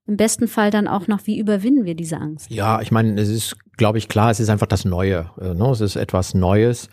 im 0.08 0.16
besten 0.16 0.48
Fall 0.48 0.70
dann 0.70 0.88
auch 0.88 1.06
noch, 1.06 1.26
wie 1.26 1.38
überwinden 1.38 1.84
wir 1.84 1.94
diese 1.94 2.16
Angst? 2.16 2.50
Ja, 2.50 2.80
ich 2.80 2.90
meine, 2.90 3.20
es 3.20 3.28
ist, 3.28 3.56
glaube 3.76 3.98
ich, 3.98 4.08
klar, 4.08 4.30
es 4.30 4.40
ist 4.40 4.48
einfach 4.48 4.66
das 4.66 4.86
Neue. 4.86 5.30
Äh, 5.38 5.52
ne? 5.52 5.68
Es 5.70 5.82
ist 5.82 5.96
etwas 5.96 6.32
Neues. 6.32 6.88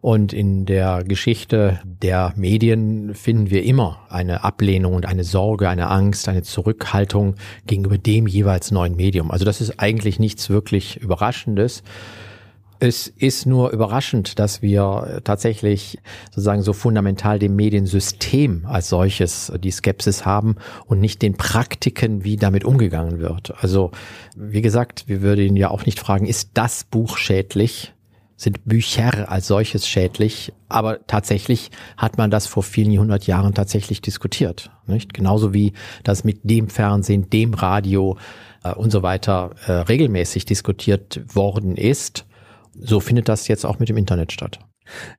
Und 0.00 0.32
in 0.32 0.66
der 0.66 1.04
Geschichte 1.04 1.80
der 1.84 2.34
Medien 2.36 3.14
finden 3.14 3.50
wir 3.50 3.62
immer 3.62 4.00
eine 4.08 4.42
Ablehnung 4.42 4.94
und 4.94 5.06
eine 5.06 5.22
Sorge, 5.22 5.68
eine 5.68 5.88
Angst, 5.88 6.28
eine 6.28 6.42
Zurückhaltung 6.42 7.36
gegenüber 7.66 7.98
dem 7.98 8.26
jeweils 8.26 8.72
neuen 8.72 8.96
Medium. 8.96 9.30
Also 9.30 9.44
das 9.44 9.60
ist 9.60 9.78
eigentlich 9.78 10.18
nichts 10.18 10.50
wirklich 10.50 10.96
Überraschendes. 10.96 11.84
Es 12.78 13.06
ist 13.08 13.46
nur 13.46 13.70
überraschend, 13.70 14.38
dass 14.38 14.60
wir 14.60 15.20
tatsächlich 15.24 15.98
sozusagen 16.30 16.62
so 16.62 16.72
fundamental 16.72 17.38
dem 17.38 17.56
Mediensystem 17.56 18.66
als 18.66 18.88
solches 18.88 19.50
die 19.62 19.70
Skepsis 19.70 20.26
haben 20.26 20.56
und 20.86 21.00
nicht 21.00 21.22
den 21.22 21.36
Praktiken, 21.36 22.24
wie 22.24 22.36
damit 22.36 22.64
umgegangen 22.64 23.18
wird. 23.18 23.54
Also, 23.62 23.92
wie 24.36 24.60
gesagt, 24.60 25.04
wir 25.06 25.22
würden 25.22 25.56
ja 25.56 25.70
auch 25.70 25.86
nicht 25.86 25.98
fragen, 25.98 26.26
ist 26.26 26.50
das 26.54 26.84
Buch 26.84 27.16
schädlich? 27.16 27.94
Sind 28.38 28.66
Bücher 28.66 29.30
als 29.30 29.46
solches 29.46 29.88
schädlich? 29.88 30.52
Aber 30.68 31.06
tatsächlich 31.06 31.70
hat 31.96 32.18
man 32.18 32.30
das 32.30 32.46
vor 32.46 32.62
vielen 32.62 32.98
hundert 32.98 33.26
Jahren 33.26 33.54
tatsächlich 33.54 34.02
diskutiert. 34.02 34.70
Nicht? 34.86 35.14
Genauso 35.14 35.54
wie 35.54 35.72
das 36.04 36.24
mit 36.24 36.40
dem 36.42 36.68
Fernsehen, 36.68 37.30
dem 37.30 37.54
Radio 37.54 38.18
äh, 38.62 38.74
und 38.74 38.90
so 38.90 39.02
weiter 39.02 39.52
äh, 39.66 39.72
regelmäßig 39.72 40.44
diskutiert 40.44 41.22
worden 41.34 41.78
ist 41.78 42.26
so 42.80 43.00
findet 43.00 43.28
das 43.28 43.48
jetzt 43.48 43.64
auch 43.64 43.78
mit 43.78 43.88
dem 43.88 43.96
Internet 43.96 44.32
statt. 44.32 44.58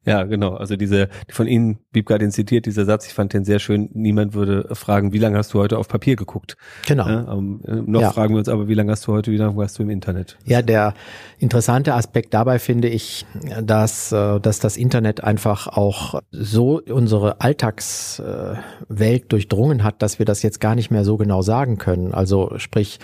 Ja, 0.06 0.24
genau. 0.24 0.56
Also 0.56 0.76
diese, 0.76 1.10
von 1.30 1.48
Ihnen, 1.48 1.80
Biebgar 1.92 2.20
den 2.20 2.32
zitiert, 2.32 2.66
dieser 2.66 2.86
Satz, 2.86 3.08
ich 3.08 3.14
fand 3.14 3.34
den 3.34 3.44
sehr 3.44 3.60
schön. 3.60 3.90
Niemand 3.94 4.34
würde 4.34 4.74
fragen, 4.74 5.14
wie 5.14 5.18
lange 5.18 5.38
hast 5.38 5.54
du 5.54 5.60
heute 5.60 5.78
auf 5.78 5.88
Papier 5.88 6.16
geguckt? 6.16 6.58
Genau. 6.88 7.08
Ja, 7.08 7.22
um, 7.24 7.62
äh, 7.66 7.76
noch 7.76 8.02
ja. 8.02 8.12
fragen 8.12 8.34
wir 8.34 8.40
uns 8.40 8.50
aber, 8.50 8.68
wie 8.68 8.74
lange 8.74 8.92
hast 8.92 9.06
du 9.08 9.14
heute, 9.14 9.32
wie 9.32 9.38
lange 9.38 9.56
warst 9.58 9.78
du 9.78 9.84
im 9.84 9.90
Internet? 9.90 10.38
Ja, 10.46 10.62
der 10.62 10.94
interessante 11.40 11.94
Aspekt 11.94 12.34
dabei 12.34 12.60
finde 12.60 12.88
ich, 12.88 13.26
dass, 13.62 14.12
äh, 14.12 14.40
dass 14.40 14.60
das 14.60 14.78
Internet 14.78 15.24
einfach 15.24 15.68
auch 15.68 16.22
so 16.32 16.82
unsere 16.90 17.42
Alltagswelt 17.42 19.32
durchdrungen 19.32 19.84
hat, 19.84 20.02
dass 20.02 20.20
wir 20.20 20.26
das 20.26 20.44
jetzt 20.44 20.62
gar 20.62 20.76
nicht 20.76 20.92
mehr 20.92 21.04
so 21.04 21.18
genau 21.18 21.42
sagen 21.42 21.78
können. 21.78 22.14
Also 22.14 22.54
sprich, 22.58 23.00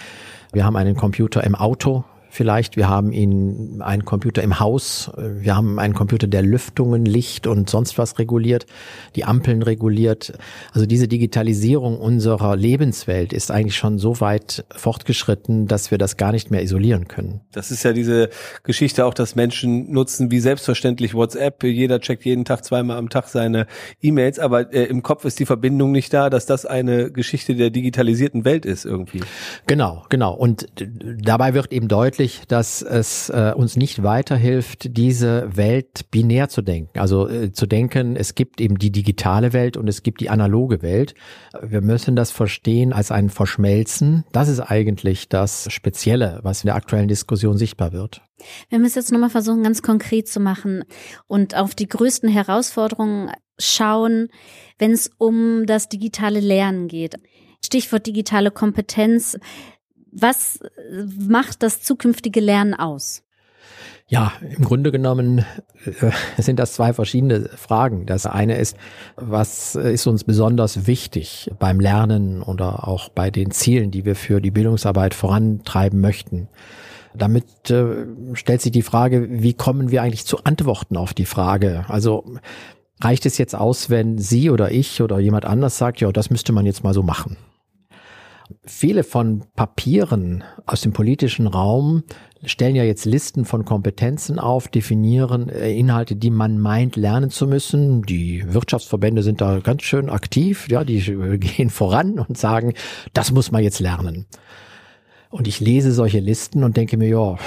wir 0.54 0.66
haben 0.66 0.76
einen 0.76 0.96
Computer 0.96 1.44
im 1.44 1.56
Auto, 1.56 2.06
vielleicht. 2.34 2.76
Wir 2.76 2.90
haben 2.90 3.12
ihn 3.12 3.82
einen 3.82 4.06
Computer 4.06 4.42
im 4.42 4.60
Haus. 4.60 5.12
Wir 5.18 5.56
haben 5.56 5.80
einen 5.80 5.94
Computer, 5.94 6.28
der 6.28 6.42
Lüftungen, 6.42 7.06
Licht 7.06 7.46
und 7.48 7.70
sonst 7.70 7.98
was 7.98 8.18
reguliert, 8.18 8.66
die 9.16 9.24
Ampeln 9.24 9.62
reguliert. 9.62 10.34
Also 10.74 10.86
diese 10.88 11.08
Digitalisierung 11.08 12.00
unserer 12.00 12.56
Lebenswelt 12.56 13.34
ist 13.34 13.52
eigentlich 13.52 13.76
schon 13.76 14.00
so 14.00 14.20
weit 14.20 14.66
fortgeschritten, 14.76 15.68
dass 15.68 15.92
wir 15.92 15.98
das 15.98 16.18
gar 16.18 16.32
nicht 16.32 16.50
mehr 16.50 16.64
isolieren 16.64 17.08
können. 17.08 17.42
Das 17.52 17.70
ist 17.70 17.84
ja 17.84 17.94
diese 17.94 18.30
Geschichte 18.64 19.06
auch, 19.06 19.14
dass 19.14 19.36
Menschen 19.36 19.92
nutzen 19.92 20.32
wie 20.32 20.40
selbstverständlich 20.40 21.14
WhatsApp. 21.14 21.64
Jeder 21.64 22.00
checkt 22.00 22.26
jeden 22.26 22.46
Tag 22.46 22.66
zweimal 22.66 22.98
am 22.98 23.10
Tag 23.10 23.28
seine 23.28 23.68
E-Mails, 24.02 24.40
aber 24.40 24.74
äh, 24.74 24.86
im 24.86 25.04
Kopf 25.04 25.26
ist 25.26 25.40
die 25.40 25.46
Verbindung 25.46 25.92
nicht 25.92 26.12
da, 26.14 26.32
dass 26.32 26.48
das 26.48 26.66
eine 26.66 27.12
Geschichte 27.12 27.56
der 27.56 27.70
digitalisierten 27.70 28.44
Welt 28.44 28.66
ist 28.66 28.86
irgendwie. 28.86 29.22
Genau, 29.68 30.04
genau. 30.10 30.34
Und 30.34 30.68
dabei 30.76 31.54
wird 31.54 31.72
eben 31.72 31.88
deutlich, 31.88 32.23
deutlich, 32.24 32.48
dass 32.48 32.82
es 32.82 33.30
äh, 33.30 33.54
uns 33.56 33.76
nicht 33.76 34.04
weiterhilft, 34.04 34.98
diese 34.98 35.56
Welt 35.56 36.10
binär 36.12 36.50
zu 36.50 36.62
denken. 36.62 36.98
Also 37.00 37.28
äh, 37.28 37.52
zu 37.52 37.66
denken, 37.66 38.16
es 38.16 38.36
gibt 38.36 38.62
eben 38.62 38.78
die 38.78 38.92
digitale 38.92 39.54
Welt 39.54 39.78
und 39.78 39.88
es 39.88 40.04
gibt 40.04 40.22
die 40.22 40.30
analoge 40.30 40.82
Welt. 40.82 41.16
Wir 41.62 41.82
müssen 41.82 42.16
das 42.16 42.32
verstehen 42.32 42.94
als 42.94 43.12
ein 43.12 43.30
Verschmelzen. 43.30 44.24
Das 44.32 44.48
ist 44.48 44.62
eigentlich 44.62 45.28
das 45.28 45.72
Spezielle, 45.72 46.40
was 46.44 46.64
in 46.64 46.68
der 46.68 46.76
aktuellen 46.76 47.08
Diskussion 47.08 47.58
sichtbar 47.58 47.92
wird. 47.92 48.22
Wir 48.70 48.80
müssen 48.80 49.00
jetzt 49.00 49.12
nochmal 49.12 49.30
versuchen, 49.30 49.64
ganz 49.64 49.82
konkret 49.82 50.28
zu 50.28 50.40
machen 50.40 50.84
und 51.28 51.56
auf 51.56 51.76
die 51.76 51.88
größten 51.88 52.30
Herausforderungen 52.30 53.32
schauen, 53.60 54.30
wenn 54.80 54.92
es 54.92 55.12
um 55.18 55.66
das 55.66 55.90
digitale 55.90 56.40
Lernen 56.40 56.88
geht. 56.88 57.16
Stichwort 57.66 58.06
digitale 58.06 58.52
Kompetenz. 58.52 59.38
Was 60.16 60.60
macht 61.28 61.64
das 61.64 61.82
zukünftige 61.82 62.40
Lernen 62.40 62.74
aus? 62.74 63.24
Ja, 64.08 64.34
im 64.42 64.64
Grunde 64.66 64.92
genommen 64.92 65.46
äh, 65.86 66.12
sind 66.38 66.60
das 66.60 66.74
zwei 66.74 66.94
verschiedene 66.94 67.50
Fragen. 67.56 68.06
Das 68.06 68.26
eine 68.26 68.58
ist, 68.58 68.78
was 69.16 69.76
ist 69.76 70.06
uns 70.08 70.24
besonders 70.24 70.86
wichtig 70.86 71.50
beim 71.58 71.80
Lernen 71.80 72.44
oder 72.44 72.88
auch 72.88 73.10
bei 73.10 73.32
den 73.32 73.52
Zielen, 73.52 73.92
die 73.92 74.06
wir 74.06 74.16
für 74.16 74.42
die 74.42 74.52
Bildungsarbeit 74.52 75.14
vorantreiben 75.14 76.00
möchten? 76.02 76.50
Damit 77.16 77.70
äh, 77.70 78.06
stellt 78.34 78.62
sich 78.62 78.72
die 78.72 78.82
Frage, 78.82 79.28
wie 79.30 79.54
kommen 79.54 79.90
wir 79.90 80.02
eigentlich 80.02 80.26
zu 80.26 80.44
Antworten 80.44 80.98
auf 80.98 81.14
die 81.14 81.26
Frage? 81.26 81.86
Also 81.88 82.26
reicht 83.02 83.26
es 83.26 83.38
jetzt 83.38 83.56
aus, 83.56 83.90
wenn 83.90 84.18
Sie 84.18 84.50
oder 84.50 84.72
ich 84.72 85.02
oder 85.02 85.20
jemand 85.20 85.46
anders 85.46 85.78
sagt, 85.78 86.02
ja, 86.02 86.12
das 86.12 86.30
müsste 86.30 86.52
man 86.54 86.66
jetzt 86.66 86.84
mal 86.84 86.94
so 86.94 87.04
machen? 87.04 87.38
Viele 88.64 89.04
von 89.04 89.44
Papieren 89.56 90.44
aus 90.66 90.82
dem 90.82 90.94
politischen 90.94 91.48
Raum 91.48 92.04
stellen 92.46 92.76
ja 92.76 92.84
jetzt 92.84 93.06
Listen 93.06 93.46
von 93.46 93.66
Kompetenzen 93.66 94.40
auf, 94.40 94.68
definieren 94.68 95.50
äh, 95.50 95.72
Inhalte, 95.74 96.16
die 96.16 96.30
man 96.30 96.60
meint 96.60 96.96
lernen 96.96 97.30
zu 97.30 97.48
müssen. 97.48 98.02
Die 98.04 98.44
Wirtschaftsverbände 98.54 99.24
sind 99.24 99.42
da 99.42 99.60
ganz 99.60 99.84
schön 99.84 100.10
aktiv, 100.10 100.68
ja, 100.70 100.84
die 100.84 101.00
gehen 101.40 101.70
voran 101.70 102.20
und 102.20 102.38
sagen, 102.38 102.74
das 103.14 103.32
muss 103.32 103.52
man 103.52 103.64
jetzt 103.64 103.80
lernen. 103.80 104.26
Und 105.30 105.48
ich 105.48 105.60
lese 105.60 105.92
solche 105.92 106.20
Listen 106.20 106.64
und 106.64 106.78
denke 106.78 106.98
mir, 106.98 107.10
ja, 107.10 107.38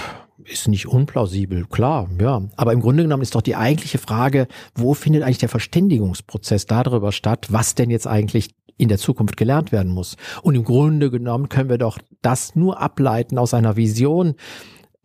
ist 0.45 0.69
nicht 0.69 0.87
unplausibel, 0.87 1.67
klar, 1.67 2.09
ja. 2.21 2.43
Aber 2.57 2.73
im 2.73 2.81
Grunde 2.81 3.03
genommen 3.03 3.23
ist 3.23 3.35
doch 3.35 3.43
die 3.43 3.57
eigentliche 3.57 3.99
Frage, 3.99 4.47
wo 4.75 4.95
findet 4.95 5.23
eigentlich 5.23 5.39
der 5.39 5.49
Verständigungsprozess 5.49 6.67
darüber 6.67 7.13
statt, 7.13 7.47
was 7.51 7.75
denn 7.75 7.91
jetzt 7.91 8.07
eigentlich 8.07 8.51
in 8.77 8.89
der 8.89 8.99
Zukunft 8.99 9.37
gelernt 9.37 9.73
werden 9.73 9.93
muss. 9.93 10.17
Und 10.43 10.55
im 10.55 10.65
Grunde 10.65 11.11
genommen 11.11 11.49
können 11.49 11.71
wir 11.71 11.79
doch 11.79 11.99
das 12.23 12.57
nur 12.57 12.81
ableiten 12.81 13.39
aus 13.39 13.55
einer 13.55 13.77
Vision 13.77 14.35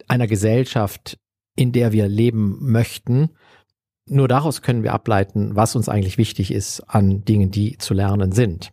einer 0.08 0.28
Gesellschaft, 0.28 1.18
in 1.56 1.72
der 1.72 1.92
wir 1.92 2.08
leben 2.08 2.58
möchten. 2.60 3.30
Nur 4.08 4.28
daraus 4.28 4.62
können 4.62 4.84
wir 4.84 4.94
ableiten, 4.94 5.56
was 5.56 5.76
uns 5.76 5.88
eigentlich 5.88 6.18
wichtig 6.18 6.52
ist 6.52 6.82
an 6.82 7.24
Dingen, 7.24 7.52
die 7.52 7.78
zu 7.78 7.94
lernen 7.94 8.32
sind. 8.32 8.72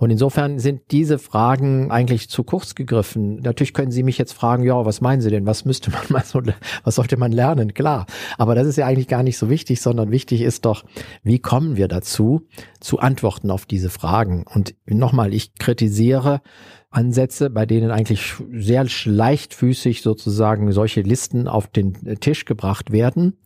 Und 0.00 0.08
insofern 0.08 0.58
sind 0.58 0.80
diese 0.92 1.18
Fragen 1.18 1.90
eigentlich 1.90 2.30
zu 2.30 2.42
kurz 2.42 2.74
gegriffen. 2.74 3.36
Natürlich 3.42 3.74
können 3.74 3.92
Sie 3.92 4.02
mich 4.02 4.16
jetzt 4.16 4.32
fragen, 4.32 4.64
ja, 4.64 4.86
was 4.86 5.02
meinen 5.02 5.20
Sie 5.20 5.28
denn? 5.28 5.44
Was 5.44 5.66
müsste 5.66 5.90
man 5.90 6.00
mal 6.08 6.24
so, 6.24 6.40
was 6.84 6.94
sollte 6.94 7.18
man 7.18 7.32
lernen? 7.32 7.74
Klar. 7.74 8.06
Aber 8.38 8.54
das 8.54 8.66
ist 8.66 8.76
ja 8.76 8.86
eigentlich 8.86 9.08
gar 9.08 9.22
nicht 9.22 9.36
so 9.36 9.50
wichtig, 9.50 9.82
sondern 9.82 10.10
wichtig 10.10 10.40
ist 10.40 10.64
doch, 10.64 10.84
wie 11.22 11.38
kommen 11.38 11.76
wir 11.76 11.86
dazu, 11.86 12.46
zu 12.80 12.98
Antworten 12.98 13.50
auf 13.50 13.66
diese 13.66 13.90
Fragen? 13.90 14.44
Und 14.46 14.74
nochmal, 14.86 15.34
ich 15.34 15.54
kritisiere 15.56 16.40
Ansätze, 16.88 17.50
bei 17.50 17.66
denen 17.66 17.90
eigentlich 17.90 18.36
sehr 18.52 18.86
leichtfüßig 19.04 20.00
sozusagen 20.00 20.72
solche 20.72 21.02
Listen 21.02 21.46
auf 21.46 21.68
den 21.68 22.18
Tisch 22.20 22.46
gebracht 22.46 22.90
werden 22.90 23.36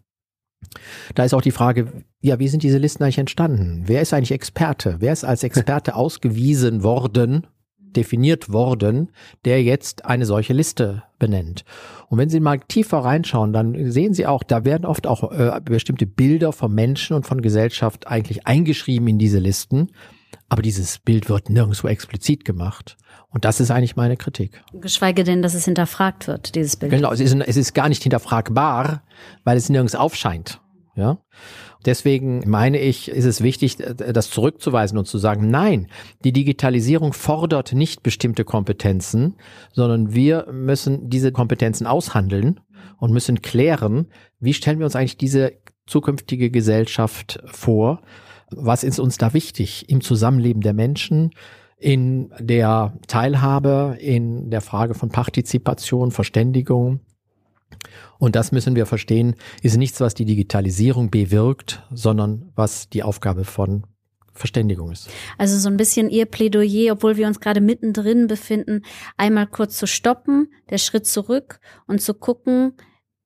da 1.14 1.25
ist 1.25 1.35
auch 1.35 1.42
die 1.42 1.50
Frage, 1.50 1.92
ja, 2.21 2.38
wie 2.38 2.49
sind 2.49 2.62
diese 2.62 2.78
Listen 2.78 3.02
eigentlich 3.02 3.18
entstanden? 3.18 3.83
Wer 3.87 4.02
ist 4.02 4.12
eigentlich 4.12 4.33
Experte? 4.33 4.97
Wer 5.00 5.12
ist 5.12 5.25
als 5.25 5.42
Experte 5.42 5.94
ausgewiesen 5.97 6.83
worden, 6.83 7.47
definiert 7.78 8.52
worden, 8.52 9.12
der 9.44 9.62
jetzt 9.62 10.04
eine 10.04 10.26
solche 10.26 10.52
Liste 10.52 11.02
benennt? 11.18 11.64
Und 12.09 12.18
wenn 12.18 12.28
Sie 12.28 12.40
mal 12.40 12.61
tiefer 12.61 12.99
reinschauen, 12.99 13.52
dann 13.52 13.90
sehen 13.90 14.14
Sie 14.14 14.26
auch, 14.26 14.42
da 14.42 14.64
werden 14.64 14.85
oft 14.85 15.06
auch 15.06 15.33
äh, 15.33 15.61
bestimmte 15.64 16.06
Bilder 16.06 16.52
von 16.52 16.73
Menschen 16.73 17.16
und 17.16 17.26
von 17.26 17.42
Gesellschaft 17.42 18.06
eigentlich 18.06 18.47
eingeschrieben 18.47 19.09
in 19.09 19.18
diese 19.18 19.38
Listen. 19.38 19.90
Aber 20.49 20.62
dieses 20.62 20.99
Bild 20.99 21.28
wird 21.28 21.50
nirgendwo 21.50 21.88
explizit 21.88 22.44
gemacht. 22.44 22.97
Und 23.34 23.44
das 23.44 23.58
ist 23.58 23.72
eigentlich 23.72 23.96
meine 23.96 24.16
Kritik. 24.16 24.62
Geschweige 24.72 25.24
denn, 25.24 25.42
dass 25.42 25.54
es 25.54 25.64
hinterfragt 25.64 26.28
wird, 26.28 26.54
dieses 26.54 26.76
Bild. 26.76 26.92
Genau, 26.92 27.12
es 27.12 27.18
ist, 27.18 27.34
es 27.34 27.56
ist 27.56 27.74
gar 27.74 27.88
nicht 27.88 28.02
hinterfragbar, 28.02 29.02
weil 29.42 29.56
es 29.56 29.68
nirgends 29.68 29.96
aufscheint. 29.96 30.60
Ja. 30.94 31.18
Deswegen 31.84 32.48
meine 32.48 32.78
ich, 32.78 33.10
ist 33.10 33.24
es 33.24 33.42
wichtig, 33.42 33.76
das 33.76 34.30
zurückzuweisen 34.30 34.96
und 34.96 35.06
zu 35.06 35.18
sagen, 35.18 35.50
nein, 35.50 35.88
die 36.22 36.32
Digitalisierung 36.32 37.12
fordert 37.12 37.72
nicht 37.72 38.04
bestimmte 38.04 38.44
Kompetenzen, 38.44 39.34
sondern 39.72 40.14
wir 40.14 40.46
müssen 40.52 41.10
diese 41.10 41.32
Kompetenzen 41.32 41.88
aushandeln 41.88 42.60
und 42.98 43.12
müssen 43.12 43.42
klären, 43.42 44.06
wie 44.38 44.54
stellen 44.54 44.78
wir 44.78 44.86
uns 44.86 44.94
eigentlich 44.94 45.18
diese 45.18 45.54
zukünftige 45.86 46.50
Gesellschaft 46.50 47.42
vor? 47.46 48.00
Was 48.50 48.84
ist 48.84 49.00
uns 49.00 49.18
da 49.18 49.34
wichtig 49.34 49.88
im 49.88 50.00
Zusammenleben 50.00 50.62
der 50.62 50.72
Menschen? 50.72 51.32
In 51.78 52.32
der 52.38 52.94
Teilhabe, 53.06 53.96
in 54.00 54.50
der 54.50 54.60
Frage 54.60 54.94
von 54.94 55.10
Partizipation, 55.10 56.10
Verständigung. 56.10 57.00
Und 58.18 58.36
das 58.36 58.52
müssen 58.52 58.76
wir 58.76 58.86
verstehen, 58.86 59.34
ist 59.62 59.76
nichts, 59.76 60.00
was 60.00 60.14
die 60.14 60.24
Digitalisierung 60.24 61.10
bewirkt, 61.10 61.82
sondern 61.92 62.52
was 62.54 62.88
die 62.88 63.02
Aufgabe 63.02 63.44
von 63.44 63.84
Verständigung 64.32 64.90
ist. 64.90 65.08
Also 65.38 65.58
so 65.58 65.68
ein 65.68 65.76
bisschen 65.76 66.10
Ihr 66.10 66.26
Plädoyer, 66.26 66.92
obwohl 66.92 67.16
wir 67.16 67.26
uns 67.26 67.40
gerade 67.40 67.60
mittendrin 67.60 68.26
befinden, 68.26 68.82
einmal 69.16 69.46
kurz 69.46 69.76
zu 69.76 69.86
stoppen, 69.86 70.48
der 70.70 70.78
Schritt 70.78 71.06
zurück 71.06 71.60
und 71.86 72.00
zu 72.00 72.14
gucken, 72.14 72.74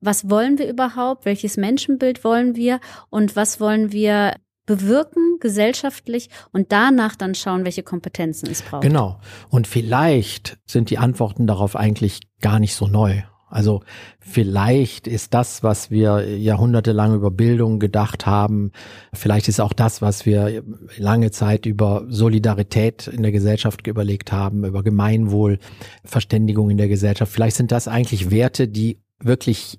was 0.00 0.30
wollen 0.30 0.58
wir 0.58 0.68
überhaupt, 0.68 1.24
welches 1.24 1.56
Menschenbild 1.56 2.24
wollen 2.24 2.56
wir 2.56 2.80
und 3.10 3.36
was 3.36 3.58
wollen 3.58 3.90
wir 3.90 4.34
bewirken 4.68 5.38
gesellschaftlich 5.40 6.28
und 6.52 6.72
danach 6.72 7.16
dann 7.16 7.34
schauen, 7.34 7.64
welche 7.64 7.82
Kompetenzen 7.82 8.50
es 8.50 8.60
braucht. 8.60 8.82
Genau. 8.82 9.18
Und 9.48 9.66
vielleicht 9.66 10.58
sind 10.66 10.90
die 10.90 10.98
Antworten 10.98 11.46
darauf 11.46 11.74
eigentlich 11.74 12.20
gar 12.40 12.60
nicht 12.60 12.74
so 12.74 12.86
neu. 12.86 13.22
Also 13.48 13.80
vielleicht 14.20 15.06
ist 15.06 15.32
das, 15.32 15.62
was 15.62 15.90
wir 15.90 16.36
jahrhundertelang 16.36 17.14
über 17.14 17.30
Bildung 17.30 17.78
gedacht 17.78 18.26
haben, 18.26 18.72
vielleicht 19.14 19.48
ist 19.48 19.58
auch 19.58 19.72
das, 19.72 20.02
was 20.02 20.26
wir 20.26 20.62
lange 20.98 21.30
Zeit 21.30 21.64
über 21.64 22.04
Solidarität 22.10 23.06
in 23.06 23.22
der 23.22 23.32
Gesellschaft 23.32 23.86
überlegt 23.86 24.32
haben, 24.32 24.66
über 24.66 24.82
Gemeinwohl, 24.82 25.60
Verständigung 26.04 26.68
in 26.68 26.76
der 26.76 26.88
Gesellschaft, 26.88 27.32
vielleicht 27.32 27.56
sind 27.56 27.72
das 27.72 27.88
eigentlich 27.88 28.30
Werte, 28.30 28.68
die 28.68 29.00
wirklich 29.18 29.78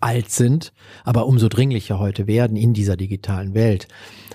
alt 0.00 0.30
sind, 0.30 0.72
aber 1.04 1.26
umso 1.26 1.48
dringlicher 1.48 1.98
heute 1.98 2.26
werden 2.26 2.56
in 2.56 2.72
dieser 2.72 2.96
digitalen 2.96 3.54
Welt. 3.54 3.88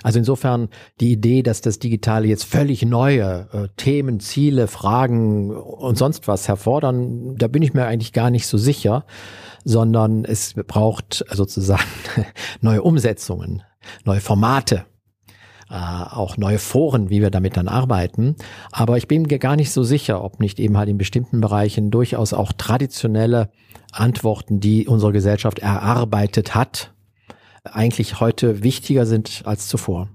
Also 0.04 0.20
insofern 0.20 0.70
die 1.00 1.12
Idee, 1.12 1.44
dass 1.44 1.62
das 1.62 1.80
Digitale 1.80 2.28
jetzt 2.28 2.44
völlig 2.44 2.84
neue 2.86 3.48
äh, 3.54 3.68
Themen, 3.78 4.20
Ziele, 4.20 4.68
Fragen 4.68 5.52
und 5.52 5.98
sonst 5.98 6.28
was 6.28 6.48
herfordern, 6.48 7.36
da 7.38 7.48
bin 7.48 7.62
ich 7.62 7.74
mir 7.74 7.86
eigentlich 7.86 8.14
gar 8.14 8.30
nicht 8.30 8.48
so 8.48 8.58
sicher, 8.58 9.06
sondern 9.64 10.26
es 10.26 10.54
braucht 10.68 11.26
sozusagen 11.32 11.84
neue 12.62 12.82
Umsetzungen, 12.82 13.64
neue 14.04 14.20
Formate, 14.22 14.86
äh, 15.70 15.76
auch 15.76 16.38
neue 16.38 16.60
Foren, 16.60 17.10
wie 17.10 17.22
wir 17.22 17.30
damit 17.30 17.58
dann 17.58 17.68
arbeiten. 17.68 18.36
Aber 18.72 18.98
ich 18.98 19.08
bin 19.08 19.24
mir 19.24 19.40
gar 19.40 19.56
nicht 19.56 19.72
so 19.72 19.84
sicher, 19.84 20.24
ob 20.24 20.40
nicht 20.40 20.60
eben 20.60 20.78
halt 20.78 20.90
in 20.90 20.98
bestimmten 20.98 21.42
Bereichen 21.42 21.92
durchaus 21.92 22.34
auch 22.34 22.52
traditionelle 22.54 23.50
Antworten, 23.92 24.60
die 24.60 24.88
unsere 24.88 25.12
Gesellschaft 25.12 25.60
erarbeitet 25.60 26.56
hat, 26.56 26.94
eigentlich 27.64 28.20
heute 28.20 28.64
wichtiger 28.64 29.06
sind 29.06 29.44
als 29.46 29.68
zuvor. 29.68 30.10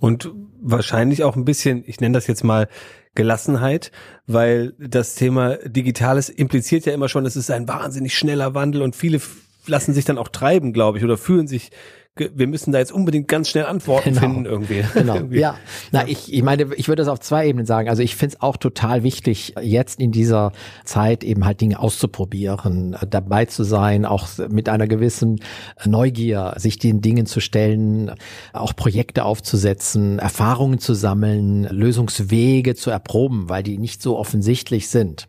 Und 0.00 0.30
wahrscheinlich 0.60 1.24
auch 1.24 1.36
ein 1.36 1.44
bisschen, 1.44 1.84
ich 1.86 2.00
nenne 2.00 2.14
das 2.14 2.26
jetzt 2.26 2.44
mal 2.44 2.68
Gelassenheit, 3.14 3.92
weil 4.26 4.74
das 4.78 5.14
Thema 5.14 5.56
Digitales 5.64 6.28
impliziert 6.28 6.86
ja 6.86 6.92
immer 6.92 7.08
schon, 7.08 7.26
es 7.26 7.36
ist 7.36 7.50
ein 7.50 7.66
wahnsinnig 7.66 8.16
schneller 8.16 8.54
Wandel 8.54 8.82
und 8.82 8.94
viele 8.94 9.20
lassen 9.66 9.94
sich 9.94 10.04
dann 10.04 10.18
auch 10.18 10.28
treiben, 10.28 10.72
glaube 10.72 10.98
ich, 10.98 11.04
oder 11.04 11.16
fühlen 11.16 11.48
sich 11.48 11.70
wir 12.16 12.46
müssen 12.46 12.72
da 12.72 12.78
jetzt 12.78 12.92
unbedingt 12.92 13.28
ganz 13.28 13.50
schnell 13.50 13.66
Antworten 13.66 14.10
genau. 14.10 14.20
finden 14.20 14.46
irgendwie. 14.46 14.84
Genau. 14.96 15.16
irgendwie. 15.16 15.40
Ja. 15.40 15.56
Na, 15.92 16.08
ich, 16.08 16.32
ich 16.32 16.42
meine, 16.42 16.74
ich 16.76 16.88
würde 16.88 17.02
das 17.02 17.08
auf 17.08 17.20
zwei 17.20 17.46
Ebenen 17.46 17.66
sagen. 17.66 17.88
Also 17.88 18.02
ich 18.02 18.16
finde 18.16 18.36
es 18.36 18.42
auch 18.42 18.56
total 18.56 19.02
wichtig, 19.02 19.54
jetzt 19.60 20.00
in 20.00 20.10
dieser 20.10 20.52
Zeit 20.84 21.22
eben 21.22 21.44
halt 21.44 21.60
Dinge 21.60 21.78
auszuprobieren, 21.78 22.96
dabei 23.10 23.44
zu 23.44 23.62
sein, 23.62 24.06
auch 24.06 24.26
mit 24.48 24.68
einer 24.68 24.86
gewissen 24.86 25.40
Neugier, 25.84 26.54
sich 26.56 26.78
den 26.78 27.02
Dingen 27.02 27.26
zu 27.26 27.40
stellen, 27.40 28.12
auch 28.54 28.74
Projekte 28.74 29.24
aufzusetzen, 29.24 30.18
Erfahrungen 30.18 30.78
zu 30.78 30.94
sammeln, 30.94 31.64
Lösungswege 31.64 32.74
zu 32.74 32.90
erproben, 32.90 33.48
weil 33.50 33.62
die 33.62 33.76
nicht 33.76 34.00
so 34.00 34.16
offensichtlich 34.16 34.88
sind. 34.88 35.28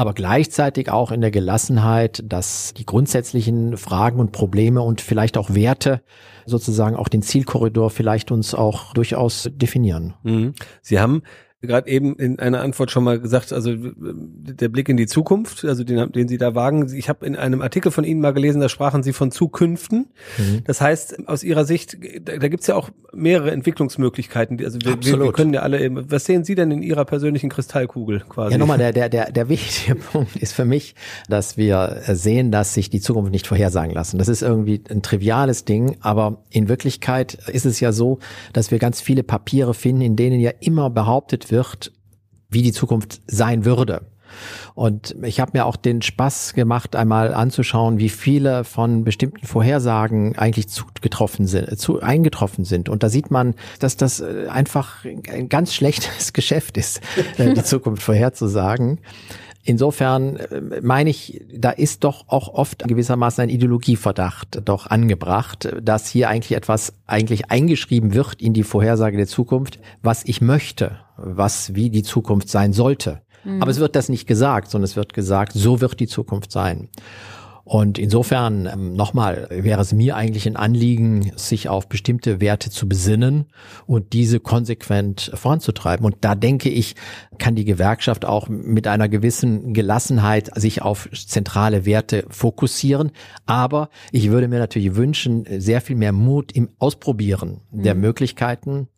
Aber 0.00 0.14
gleichzeitig 0.14 0.90
auch 0.90 1.12
in 1.12 1.20
der 1.20 1.30
Gelassenheit, 1.30 2.22
dass 2.24 2.72
die 2.72 2.86
grundsätzlichen 2.86 3.76
Fragen 3.76 4.18
und 4.18 4.32
Probleme 4.32 4.80
und 4.80 5.02
vielleicht 5.02 5.36
auch 5.36 5.52
Werte 5.54 6.00
sozusagen 6.46 6.96
auch 6.96 7.08
den 7.08 7.20
Zielkorridor 7.20 7.90
vielleicht 7.90 8.30
uns 8.30 8.54
auch 8.54 8.94
durchaus 8.94 9.50
definieren. 9.52 10.14
Mhm. 10.22 10.54
Sie 10.80 10.98
haben 10.98 11.20
gerade 11.62 11.90
eben 11.90 12.16
in 12.16 12.38
einer 12.38 12.62
Antwort 12.62 12.90
schon 12.90 13.04
mal 13.04 13.20
gesagt, 13.20 13.52
also 13.52 13.74
der 13.76 14.68
Blick 14.68 14.88
in 14.88 14.96
die 14.96 15.06
Zukunft, 15.06 15.64
also 15.64 15.84
den, 15.84 16.10
den 16.12 16.26
Sie 16.26 16.38
da 16.38 16.54
wagen. 16.54 16.90
Ich 16.94 17.08
habe 17.10 17.26
in 17.26 17.36
einem 17.36 17.60
Artikel 17.60 17.92
von 17.92 18.04
Ihnen 18.04 18.20
mal 18.20 18.32
gelesen, 18.32 18.60
da 18.60 18.70
sprachen 18.70 19.02
Sie 19.02 19.12
von 19.12 19.30
Zukünften. 19.30 20.08
Mhm. 20.38 20.62
Das 20.64 20.80
heißt, 20.80 21.28
aus 21.28 21.42
Ihrer 21.42 21.66
Sicht, 21.66 21.98
da, 22.22 22.38
da 22.38 22.48
gibt 22.48 22.62
es 22.62 22.66
ja 22.66 22.76
auch 22.76 22.88
mehrere 23.12 23.50
Entwicklungsmöglichkeiten. 23.50 24.62
Also 24.64 24.78
wir, 24.82 25.02
wir, 25.02 25.20
wir, 25.20 25.32
können 25.32 25.52
ja 25.52 25.60
alle, 25.60 25.82
eben, 25.82 26.10
was 26.10 26.24
sehen 26.24 26.44
Sie 26.44 26.54
denn 26.54 26.70
in 26.70 26.82
Ihrer 26.82 27.04
persönlichen 27.04 27.50
Kristallkugel 27.50 28.20
quasi? 28.26 28.52
Ja, 28.52 28.58
nochmal, 28.58 28.78
der, 28.78 28.92
der, 28.92 29.10
der, 29.10 29.30
der 29.30 29.48
wichtige 29.50 29.94
Punkt 30.12 30.36
ist 30.36 30.54
für 30.54 30.64
mich, 30.64 30.94
dass 31.28 31.58
wir 31.58 32.00
sehen, 32.08 32.52
dass 32.52 32.72
sich 32.72 32.88
die 32.88 33.00
Zukunft 33.00 33.32
nicht 33.32 33.46
vorhersagen 33.46 33.92
lassen. 33.92 34.16
Das 34.16 34.28
ist 34.28 34.40
irgendwie 34.40 34.82
ein 34.88 35.02
triviales 35.02 35.66
Ding, 35.66 35.98
aber 36.00 36.42
in 36.48 36.68
Wirklichkeit 36.70 37.34
ist 37.48 37.66
es 37.66 37.80
ja 37.80 37.92
so, 37.92 38.18
dass 38.54 38.70
wir 38.70 38.78
ganz 38.78 39.02
viele 39.02 39.22
Papiere 39.22 39.74
finden, 39.74 40.00
in 40.00 40.16
denen 40.16 40.40
ja 40.40 40.52
immer 40.60 40.88
behauptet 40.88 41.49
wird, 41.50 41.92
wie 42.48 42.62
die 42.62 42.72
Zukunft 42.72 43.20
sein 43.26 43.64
würde. 43.64 44.02
Und 44.74 45.16
ich 45.22 45.40
habe 45.40 45.52
mir 45.54 45.66
auch 45.66 45.76
den 45.76 46.02
Spaß 46.02 46.54
gemacht, 46.54 46.96
einmal 46.96 47.34
anzuschauen, 47.34 47.98
wie 47.98 48.08
viele 48.08 48.64
von 48.64 49.04
bestimmten 49.04 49.46
Vorhersagen 49.46 50.38
eigentlich 50.38 50.68
zugetroffen 50.68 51.46
sind, 51.46 51.78
zu, 51.78 52.00
eingetroffen 52.00 52.64
sind. 52.64 52.88
Und 52.88 53.02
da 53.02 53.08
sieht 53.08 53.30
man, 53.30 53.54
dass 53.78 53.96
das 53.96 54.20
äh, 54.20 54.46
einfach 54.48 55.04
ein 55.04 55.48
ganz 55.48 55.74
schlechtes 55.74 56.32
Geschäft 56.32 56.76
ist, 56.76 57.00
äh, 57.38 57.54
die 57.54 57.62
Zukunft 57.64 58.02
vorherzusagen. 58.02 58.98
Insofern 59.62 60.36
äh, 60.36 60.80
meine 60.82 61.10
ich, 61.10 61.44
da 61.52 61.70
ist 61.70 62.04
doch 62.04 62.24
auch 62.28 62.48
oft 62.48 62.86
gewissermaßen 62.86 63.42
ein 63.42 63.48
Ideologieverdacht 63.50 64.62
doch 64.64 64.86
angebracht, 64.86 65.68
dass 65.82 66.08
hier 66.08 66.28
eigentlich 66.28 66.56
etwas 66.56 66.94
eigentlich 67.06 67.50
eingeschrieben 67.50 68.14
wird 68.14 68.40
in 68.40 68.54
die 68.54 68.62
Vorhersage 68.62 69.16
der 69.16 69.26
Zukunft, 69.26 69.78
was 70.02 70.24
ich 70.24 70.40
möchte, 70.40 70.98
was 71.16 71.74
wie 71.74 71.90
die 71.90 72.02
Zukunft 72.02 72.48
sein 72.48 72.72
sollte. 72.72 73.20
Mhm. 73.44 73.60
Aber 73.60 73.70
es 73.70 73.78
wird 73.78 73.96
das 73.96 74.08
nicht 74.08 74.26
gesagt, 74.26 74.70
sondern 74.70 74.84
es 74.84 74.96
wird 74.96 75.12
gesagt, 75.12 75.52
so 75.54 75.80
wird 75.80 76.00
die 76.00 76.08
Zukunft 76.08 76.52
sein. 76.52 76.88
Und 77.64 77.98
insofern 77.98 78.66
ähm, 78.66 78.94
nochmal 78.94 79.46
wäre 79.50 79.80
es 79.80 79.92
mir 79.92 80.16
eigentlich 80.16 80.46
ein 80.46 80.56
Anliegen, 80.56 81.32
sich 81.36 81.68
auf 81.68 81.88
bestimmte 81.88 82.40
Werte 82.40 82.70
zu 82.70 82.88
besinnen 82.88 83.46
und 83.86 84.12
diese 84.12 84.40
konsequent 84.40 85.30
voranzutreiben. 85.34 86.04
Und 86.04 86.16
da 86.20 86.34
denke 86.34 86.68
ich, 86.68 86.96
kann 87.38 87.54
die 87.54 87.64
Gewerkschaft 87.64 88.24
auch 88.24 88.48
mit 88.48 88.86
einer 88.86 89.08
gewissen 89.08 89.72
Gelassenheit 89.74 90.50
sich 90.58 90.82
auf 90.82 91.08
zentrale 91.12 91.84
Werte 91.86 92.24
fokussieren. 92.28 93.12
Aber 93.46 93.90
ich 94.12 94.30
würde 94.30 94.48
mir 94.48 94.58
natürlich 94.58 94.96
wünschen, 94.96 95.46
sehr 95.58 95.80
viel 95.80 95.96
mehr 95.96 96.12
Mut 96.12 96.52
im 96.52 96.70
Ausprobieren 96.78 97.60
der 97.70 97.94
mhm. 97.94 98.00
Möglichkeiten 98.00 98.88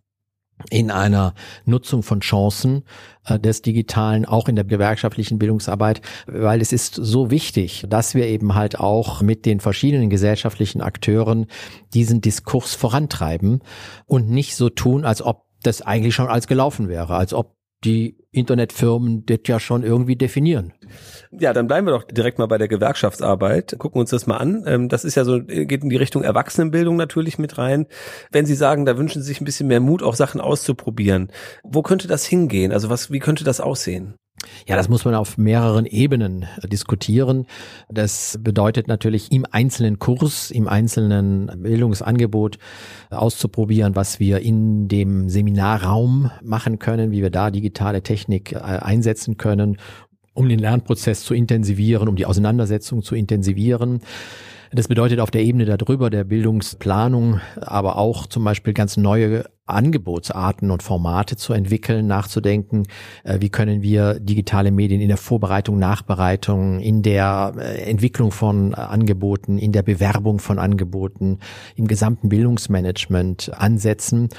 in 0.70 0.90
einer 0.90 1.34
Nutzung 1.64 2.02
von 2.02 2.20
Chancen 2.20 2.84
äh, 3.26 3.38
des 3.38 3.62
Digitalen, 3.62 4.24
auch 4.24 4.48
in 4.48 4.56
der 4.56 4.64
gewerkschaftlichen 4.64 5.38
Bildungsarbeit, 5.38 6.02
weil 6.26 6.60
es 6.60 6.72
ist 6.72 6.94
so 6.94 7.30
wichtig, 7.30 7.84
dass 7.88 8.14
wir 8.14 8.26
eben 8.26 8.54
halt 8.54 8.78
auch 8.78 9.22
mit 9.22 9.46
den 9.46 9.60
verschiedenen 9.60 10.10
gesellschaftlichen 10.10 10.80
Akteuren 10.80 11.46
diesen 11.94 12.20
Diskurs 12.20 12.74
vorantreiben 12.74 13.60
und 14.06 14.30
nicht 14.30 14.56
so 14.56 14.68
tun, 14.68 15.04
als 15.04 15.22
ob 15.22 15.44
das 15.62 15.82
eigentlich 15.82 16.14
schon 16.14 16.28
als 16.28 16.46
gelaufen 16.46 16.88
wäre, 16.88 17.14
als 17.14 17.32
ob 17.34 17.56
die 17.84 18.21
Internetfirmen 18.32 19.26
das 19.26 19.40
ja 19.46 19.60
schon 19.60 19.82
irgendwie 19.82 20.16
definieren. 20.16 20.72
Ja, 21.30 21.52
dann 21.52 21.66
bleiben 21.66 21.86
wir 21.86 21.92
doch 21.92 22.04
direkt 22.04 22.38
mal 22.38 22.46
bei 22.46 22.58
der 22.58 22.68
Gewerkschaftsarbeit. 22.68 23.76
Gucken 23.78 24.00
uns 24.00 24.10
das 24.10 24.26
mal 24.26 24.38
an. 24.38 24.64
Ähm, 24.66 24.88
das 24.88 25.04
ist 25.04 25.14
ja 25.14 25.24
so, 25.24 25.42
geht 25.42 25.82
in 25.82 25.90
die 25.90 25.96
Richtung 25.96 26.24
Erwachsenenbildung 26.24 26.96
natürlich 26.96 27.38
mit 27.38 27.58
rein. 27.58 27.86
Wenn 28.30 28.46
Sie 28.46 28.54
sagen, 28.54 28.86
da 28.86 28.96
wünschen 28.96 29.22
Sie 29.22 29.28
sich 29.28 29.40
ein 29.40 29.44
bisschen 29.44 29.68
mehr 29.68 29.80
Mut, 29.80 30.02
auch 30.02 30.14
Sachen 30.14 30.40
auszuprobieren. 30.40 31.30
Wo 31.62 31.82
könnte 31.82 32.08
das 32.08 32.24
hingehen? 32.24 32.72
Also 32.72 32.88
was, 32.88 33.10
wie 33.10 33.18
könnte 33.18 33.44
das 33.44 33.60
aussehen? 33.60 34.14
Ja, 34.66 34.76
das 34.76 34.88
muss 34.88 35.04
man 35.04 35.14
auf 35.14 35.38
mehreren 35.38 35.86
Ebenen 35.86 36.46
diskutieren. 36.64 37.46
Das 37.88 38.38
bedeutet 38.40 38.88
natürlich 38.88 39.32
im 39.32 39.46
einzelnen 39.50 39.98
Kurs, 39.98 40.50
im 40.50 40.68
einzelnen 40.68 41.50
Bildungsangebot 41.62 42.58
auszuprobieren, 43.10 43.96
was 43.96 44.20
wir 44.20 44.40
in 44.40 44.88
dem 44.88 45.28
Seminarraum 45.28 46.30
machen 46.42 46.78
können, 46.78 47.10
wie 47.10 47.22
wir 47.22 47.30
da 47.30 47.50
digitale 47.50 48.02
Technik 48.02 48.52
äh, 48.52 48.58
einsetzen 48.58 49.36
können, 49.36 49.78
um 50.34 50.48
den 50.48 50.58
Lernprozess 50.58 51.24
zu 51.24 51.34
intensivieren, 51.34 52.08
um 52.08 52.16
die 52.16 52.26
Auseinandersetzung 52.26 53.02
zu 53.02 53.14
intensivieren. 53.14 54.00
Das 54.74 54.88
bedeutet 54.88 55.20
auf 55.20 55.30
der 55.30 55.42
Ebene 55.42 55.66
darüber, 55.66 56.08
der 56.08 56.24
Bildungsplanung, 56.24 57.40
aber 57.60 57.98
auch 57.98 58.26
zum 58.26 58.42
Beispiel 58.42 58.72
ganz 58.72 58.96
neue 58.96 59.44
Angebotsarten 59.66 60.70
und 60.70 60.82
Formate 60.82 61.36
zu 61.36 61.52
entwickeln, 61.52 62.06
nachzudenken, 62.06 62.84
äh, 63.22 63.38
wie 63.40 63.50
können 63.50 63.82
wir 63.82 64.18
digitale 64.18 64.70
Medien 64.70 65.02
in 65.02 65.08
der 65.08 65.18
Vorbereitung, 65.18 65.78
Nachbereitung, 65.78 66.80
in 66.80 67.02
der 67.02 67.52
äh, 67.58 67.82
Entwicklung 67.82 68.32
von 68.32 68.74
Angeboten, 68.74 69.58
in 69.58 69.72
der 69.72 69.82
Bewerbung 69.82 70.38
von 70.38 70.58
Angeboten, 70.58 71.38
im 71.76 71.86
gesamten 71.86 72.30
Bildungsmanagement 72.30 73.52
ansetzen 73.54 74.30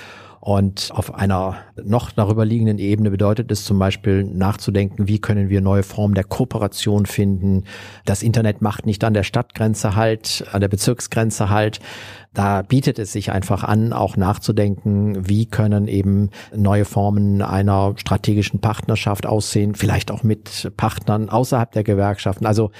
und 0.45 0.89
auf 0.93 1.15
einer 1.15 1.55
noch 1.81 2.11
darüber 2.11 2.43
liegenden 2.43 2.77
Ebene 2.77 3.09
bedeutet 3.09 3.49
es 3.49 3.63
zum 3.63 3.79
Beispiel 3.79 4.25
nachzudenken, 4.25 5.07
wie 5.07 5.19
können 5.19 5.47
wir 5.47 5.61
neue 5.61 5.83
Formen 5.83 6.15
der 6.15 6.25
Kooperation 6.25 7.05
finden. 7.05 7.63
Das 8.03 8.21
Internet 8.21 8.61
macht 8.61 8.85
nicht 8.85 9.05
an 9.05 9.13
der 9.13 9.23
Stadtgrenze 9.23 9.95
halt, 9.95 10.43
an 10.51 10.59
der 10.59 10.67
Bezirksgrenze 10.67 11.49
halt. 11.49 11.79
Da 12.33 12.61
bietet 12.61 12.99
es 12.99 13.13
sich 13.13 13.31
einfach 13.31 13.63
an, 13.63 13.93
auch 13.93 14.17
nachzudenken, 14.17 15.29
wie 15.29 15.45
können 15.45 15.87
eben 15.87 16.29
neue 16.53 16.83
Formen 16.83 17.41
einer 17.41 17.93
strategischen 17.95 18.59
Partnerschaft 18.59 19.25
aussehen, 19.25 19.75
vielleicht 19.75 20.11
auch 20.11 20.23
mit 20.23 20.73
Partnern 20.75 21.29
außerhalb 21.29 21.71
der 21.71 21.85
Gewerkschaften. 21.85 22.45
Also 22.45 22.71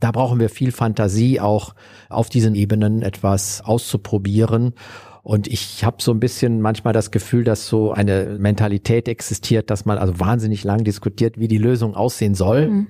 da 0.00 0.10
brauchen 0.10 0.40
wir 0.40 0.48
viel 0.48 0.72
Fantasie, 0.72 1.38
auch 1.38 1.76
auf 2.08 2.30
diesen 2.30 2.56
Ebenen 2.56 3.02
etwas 3.02 3.62
auszuprobieren. 3.64 4.74
Und 5.22 5.46
ich 5.46 5.84
habe 5.84 6.02
so 6.02 6.12
ein 6.12 6.20
bisschen 6.20 6.60
manchmal 6.60 6.92
das 6.92 7.12
Gefühl, 7.12 7.44
dass 7.44 7.68
so 7.68 7.92
eine 7.92 8.36
Mentalität 8.38 9.06
existiert, 9.06 9.70
dass 9.70 9.84
man 9.84 9.98
also 9.98 10.18
wahnsinnig 10.18 10.64
lang 10.64 10.82
diskutiert, 10.82 11.38
wie 11.38 11.48
die 11.48 11.58
Lösung 11.58 11.94
aussehen 11.94 12.34
soll. 12.34 12.68
Mhm. 12.68 12.86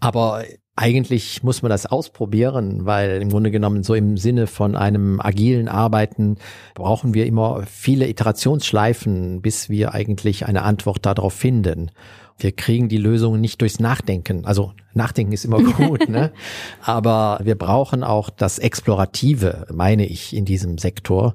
Aber 0.00 0.44
eigentlich 0.74 1.42
muss 1.42 1.62
man 1.62 1.70
das 1.70 1.86
ausprobieren, 1.86 2.86
weil 2.86 3.20
im 3.20 3.30
Grunde 3.30 3.50
genommen 3.50 3.82
so 3.82 3.94
im 3.94 4.16
Sinne 4.16 4.46
von 4.46 4.76
einem 4.76 5.20
agilen 5.20 5.68
Arbeiten 5.68 6.36
brauchen 6.74 7.14
wir 7.14 7.26
immer 7.26 7.64
viele 7.66 8.08
Iterationsschleifen, 8.08 9.42
bis 9.42 9.68
wir 9.68 9.94
eigentlich 9.94 10.46
eine 10.46 10.62
Antwort 10.62 11.04
darauf 11.04 11.34
finden 11.34 11.90
wir 12.38 12.52
kriegen 12.52 12.88
die 12.88 12.98
Lösungen 12.98 13.40
nicht 13.40 13.60
durchs 13.60 13.80
Nachdenken. 13.80 14.44
Also 14.44 14.72
Nachdenken 14.94 15.32
ist 15.32 15.44
immer 15.44 15.62
gut, 15.72 16.08
ne? 16.08 16.32
Aber 16.82 17.40
wir 17.42 17.56
brauchen 17.56 18.04
auch 18.04 18.30
das 18.30 18.58
Explorative, 18.58 19.66
meine 19.72 20.06
ich, 20.06 20.34
in 20.34 20.44
diesem 20.44 20.78
Sektor. 20.78 21.34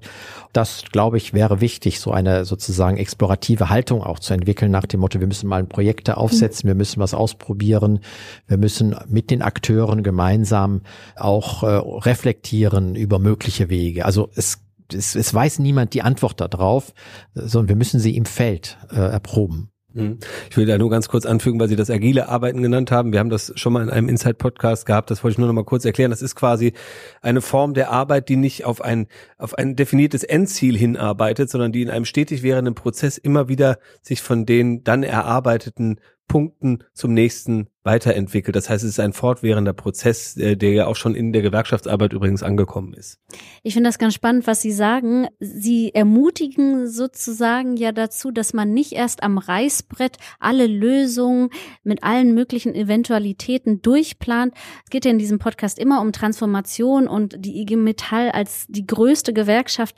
Das, 0.54 0.84
glaube 0.92 1.18
ich, 1.18 1.34
wäre 1.34 1.62
wichtig, 1.62 2.00
so 2.00 2.12
eine 2.12 2.46
sozusagen 2.46 2.98
explorative 2.98 3.70
Haltung 3.70 4.02
auch 4.02 4.20
zu 4.20 4.34
entwickeln, 4.34 4.72
nach 4.72 4.86
dem 4.86 5.02
Motto, 5.02 5.20
wir 5.20 5.28
müssen 5.28 5.50
mal 5.50 5.63
Projekte 5.66 6.18
aufsetzen, 6.18 6.68
wir 6.68 6.76
müssen 6.76 7.00
was 7.00 7.13
ausprobieren, 7.13 8.00
wir 8.48 8.58
müssen 8.58 8.96
mit 9.08 9.30
den 9.30 9.42
Akteuren 9.42 10.04
gemeinsam 10.04 10.82
auch 11.16 11.63
äh, 11.63 11.68
reflektieren 11.68 12.96
über 12.96 13.20
mögliche 13.20 13.70
Wege. 13.70 14.06
Also 14.06 14.30
es 14.36 14.60
es, 14.94 15.16
es 15.16 15.34
weiß 15.34 15.60
niemand 15.60 15.94
die 15.94 16.02
Antwort 16.04 16.39
darauf, 16.39 16.94
sondern 17.34 17.70
wir 17.70 17.76
müssen 17.76 18.00
sie 18.00 18.16
im 18.16 18.26
Feld 18.26 18.78
äh, 18.92 18.96
erproben. 18.96 19.73
Mhm. 19.94 20.18
Ich 20.50 20.58
will 20.58 20.66
da 20.66 20.78
nur 20.78 20.90
ganz 20.90 21.08
kurz 21.08 21.26
anfügen, 21.26 21.60
weil 21.60 21.68
Sie 21.68 21.76
das 21.76 21.90
agile 21.90 22.30
Arbeiten 22.30 22.62
genannt 22.62 22.92
haben. 22.92 23.12
Wir 23.12 23.20
haben 23.20 23.30
das 23.30 23.54
schon 23.56 23.74
mal 23.74 23.84
in 23.84 23.90
einem 23.90 24.10
Inside-Podcast 24.10 24.86
gehabt. 24.86 25.12
Das 25.12 25.24
wollte 25.24 25.34
ich 25.34 25.38
nur 25.38 25.48
noch 25.48 25.54
mal 25.54 25.64
kurz 25.64 25.86
erklären. 25.86 26.12
Das 26.12 26.22
ist 26.22 26.36
quasi 26.36 26.74
eine 27.22 27.42
Form 27.42 27.74
der 27.74 27.92
Arbeit, 27.92 28.30
die 28.30 28.36
nicht 28.36 28.66
auf 28.66 28.82
ein, 28.82 29.08
auf 29.38 29.58
ein 29.58 29.76
definiertes 29.76 30.24
Endziel 30.24 30.78
hinarbeitet, 30.78 31.50
sondern 31.50 31.72
die 31.72 31.82
in 31.82 31.90
einem 31.90 32.06
stetig 32.06 32.44
währenden 32.44 32.76
Prozess 32.76 33.18
immer 33.18 33.48
wieder 33.48 33.78
sich 34.02 34.22
von 34.22 34.46
den 34.46 34.84
dann 34.84 35.04
erarbeiteten 35.04 36.00
Punkten 36.28 36.84
zum 36.94 37.14
nächsten 37.14 37.68
weiterentwickelt. 37.84 38.56
Das 38.56 38.69
heißt, 38.69 38.84
es 38.84 38.91
ist 38.91 39.00
ein 39.00 39.13
fortwährender 39.13 39.74
Prozess, 39.74 40.36
der, 40.36 40.56
der 40.56 40.72
ja 40.72 40.88
auch 40.88 40.96
schon 40.96 41.15
in 41.15 41.34
der 41.34 41.41
Gewerkschaftsarbeit 41.41 42.13
übrigens 42.13 42.41
angekommen 42.41 42.93
ist. 42.93 43.19
Ich 43.62 43.74
finde 43.74 43.89
das 43.89 44.00
ganz 44.00 44.13
spannend, 44.13 44.48
was 44.48 44.62
Sie 44.62 44.72
sagen. 44.72 45.28
Sie 45.39 45.93
ermutigen 45.93 46.88
sozusagen 46.88 47.76
ja 47.76 47.91
dazu, 47.91 48.32
dass 48.32 48.54
man 48.54 48.74
nicht 48.74 48.93
erst 48.93 49.24
am 49.24 49.38
Reißbrett 49.38 50.17
alle 50.39 50.67
Lösungen 50.67 51.50
mit 51.84 52.04
allen 52.04 52.34
möglichen 52.34 52.74
Eventualitäten 52.74 53.82
durchplant. 53.82 54.54
Es 54.86 54.89
geht 54.89 55.06
ja 55.06 55.12
in 55.12 55.19
diesem 55.19 55.39
Podcast 55.39 55.78
immer 55.78 56.02
um 56.02 56.13
Transformation 56.13 57.08
und 57.08 57.36
die 57.38 57.62
IG 57.62 57.76
Metall 57.76 58.32
als 58.32 58.65
die 58.69 58.88
größte 58.88 59.34
Gewerkschaft 59.34 59.96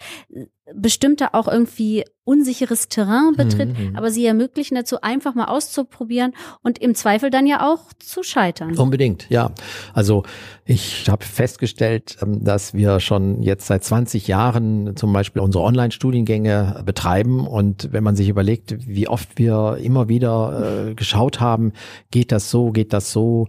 bestimmte 0.74 1.34
auch 1.34 1.48
irgendwie 1.48 2.04
unsicheres 2.24 2.90
Terrain 2.90 3.34
betritt, 3.36 3.78
mhm. 3.78 3.96
aber 3.96 4.10
sie 4.10 4.26
ermöglichen 4.26 4.76
dazu 4.76 5.02
einfach 5.02 5.36
mal 5.36 5.46
auszuprobieren 5.46 6.34
und 6.64 6.80
im 6.80 6.96
Zweifel 6.96 7.30
dann 7.30 7.46
ja 7.46 7.72
auch 7.72 7.75
zu 8.00 8.24
scheitern. 8.24 8.78
Unbedingt, 8.78 9.30
ja. 9.30 9.52
Also 9.94 10.24
ich 10.66 11.10
habe 11.10 11.26
festgestellt, 11.26 12.18
ähm, 12.22 12.44
dass 12.44 12.74
wir 12.74 13.00
schon 13.00 13.42
jetzt 13.44 13.68
seit 13.68 13.84
20 13.84 14.28
Jahren 14.28 14.96
zum 14.96 15.14
Beispiel 15.14 15.42
unsere 15.42 15.64
Online-Studiengänge 15.64 16.84
betreiben 16.86 17.48
und 17.48 17.90
wenn 17.92 18.04
man 18.04 18.16
sich 18.16 18.30
überlegt, 18.30 18.88
wie 18.88 19.08
oft 19.08 19.38
wir 19.38 19.78
immer 19.82 20.10
wieder 20.10 20.90
äh, 20.90 20.96
geschaut 20.96 21.40
haben, 21.40 21.74
geht 22.12 22.32
das 22.32 22.50
so, 22.50 22.72
geht 22.72 22.94
das 22.94 23.12
so, 23.12 23.48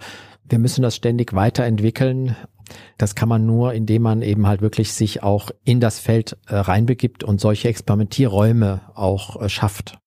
wir 0.49 0.59
müssen 0.59 0.83
das 0.83 0.97
ständig 0.97 1.35
weiterentwickeln 1.35 2.37
das 2.99 3.15
kann 3.15 3.29
man 3.29 3.47
nur, 3.47 3.73
indem 3.75 4.03
man 4.03 4.23
eben 4.23 4.47
halt 4.47 4.61
wirklich 4.61 4.93
sich 4.93 5.23
auch 5.23 5.51
in 5.65 5.81
das 5.81 5.99
Feld 5.99 6.37
äh, 6.49 6.57
reinbegibt 6.57 7.25
und 7.25 7.41
solche 7.41 7.69
Experimentierräume 7.69 8.81
auch 8.95 9.41
äh, 9.41 9.49
schafft. 9.49 9.99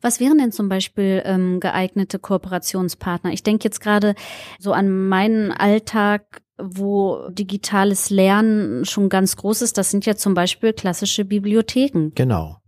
Was 0.00 0.20
wären 0.20 0.38
denn 0.38 0.52
zum 0.52 0.68
Beispiel 0.68 1.22
ähm, 1.24 1.60
geeignete 1.60 2.18
Kooperationspartner? 2.18 3.32
Ich 3.32 3.42
denke 3.42 3.64
jetzt 3.64 3.80
gerade 3.80 4.14
so 4.58 4.72
an 4.72 5.08
meinen 5.08 5.52
Alltag 5.52 6.42
wo 6.62 7.28
digitales 7.30 8.10
Lernen 8.10 8.84
schon 8.84 9.08
ganz 9.08 9.36
groß 9.36 9.62
ist, 9.62 9.78
das 9.78 9.90
sind 9.90 10.06
ja 10.06 10.14
zum 10.16 10.34
Beispiel 10.34 10.72
klassische 10.72 11.24
Bibliotheken. 11.24 12.10
Genau. 12.14 12.58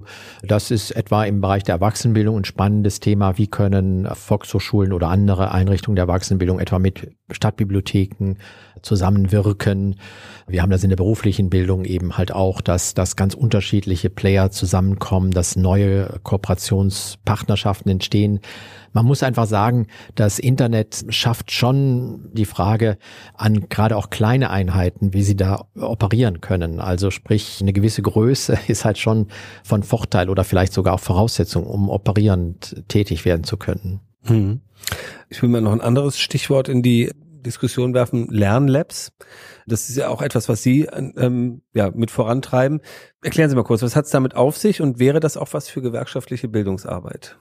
Das 0.43 0.71
ist 0.71 0.91
etwa 0.93 1.25
im 1.25 1.41
Bereich 1.41 1.63
der 1.63 1.75
Erwachsenenbildung 1.77 2.37
ein 2.37 2.45
spannendes 2.45 3.01
Thema. 3.01 3.39
Wie 3.39 3.47
können 3.47 4.09
Volkshochschulen 4.13 4.93
oder 4.93 5.09
andere 5.09 5.53
Einrichtungen 5.53 5.97
der 5.97 6.05
Erwachsenenbildung 6.05 6.61
etwa 6.61 6.79
mit 6.79 7.11
Stadtbibliotheken 7.31 8.37
zusammenwirken? 8.83 9.97
Wir 10.47 10.63
haben 10.63 10.71
das 10.71 10.83
in 10.83 10.91
der 10.91 10.97
beruflichen 10.97 11.51
Bildung 11.51 11.85
eben 11.85 12.17
halt 12.17 12.33
auch, 12.33 12.61
dass, 12.61 12.95
dass 12.95 13.17
ganz 13.17 13.35
unterschiedliche 13.35 14.11
Player 14.11 14.51
zusammenkommen, 14.51 15.31
dass 15.31 15.57
neue 15.57 16.21
Kooperationspartnerschaften 16.23 17.91
entstehen. 17.91 18.41
Man 18.93 19.07
muss 19.07 19.23
einfach 19.23 19.47
sagen, 19.47 19.87
das 20.15 20.39
Internet 20.39 21.07
schafft 21.09 21.51
schon 21.51 22.29
die 22.33 22.45
Frage 22.45 22.99
an 23.35 23.69
gerade 23.69 23.97
auch 23.97 24.11
kleine 24.11 24.51
Einheiten, 24.51 25.15
wie 25.15 25.23
sie 25.23 25.37
da 25.37 25.65
operieren 25.75 26.41
können. 26.41 26.79
Also 26.79 27.11
sprich, 27.11 27.59
eine 27.63 27.73
gewisse 27.73 28.03
Größe 28.03 28.59
ist 28.69 28.85
halt 28.85 28.99
schon 28.99 29.29
von 29.65 29.83
Vorteil 29.93 30.31
oder 30.31 30.43
vielleicht 30.43 30.73
sogar 30.73 30.95
auch 30.95 31.01
Voraussetzung, 31.01 31.67
um 31.67 31.91
operierend 31.91 32.83
tätig 32.89 33.27
werden 33.27 33.45
zu 33.45 33.59
können. 33.59 34.01
Hm. 34.23 34.63
Ich 35.29 35.43
will 35.43 35.51
mal 35.51 35.61
noch 35.61 35.73
ein 35.73 35.83
anderes 35.83 36.19
Stichwort 36.19 36.71
in 36.71 36.83
die 36.83 37.11
Diskussion 37.45 37.93
werfen, 37.93 38.29
Lernlabs. 38.31 39.13
Das 39.67 39.91
ist 39.91 39.97
ja 39.97 40.09
auch 40.09 40.23
etwas, 40.23 40.49
was 40.49 40.63
Sie 40.63 40.85
ähm, 40.87 41.61
ja, 41.75 41.91
mit 41.91 42.11
vorantreiben. 42.11 42.81
Erklären 43.23 43.51
Sie 43.51 43.57
mal 43.57 43.65
kurz, 43.65 43.83
was 43.83 43.95
hat 43.95 44.07
es 44.07 44.11
damit 44.13 44.35
auf 44.35 44.57
sich 44.57 44.81
und 44.81 44.99
wäre 44.99 45.21
das 45.21 45.37
auch 45.37 45.49
was 45.53 45.69
für 45.69 45.83
gewerkschaftliche 45.83 46.49
Bildungsarbeit? 46.49 47.37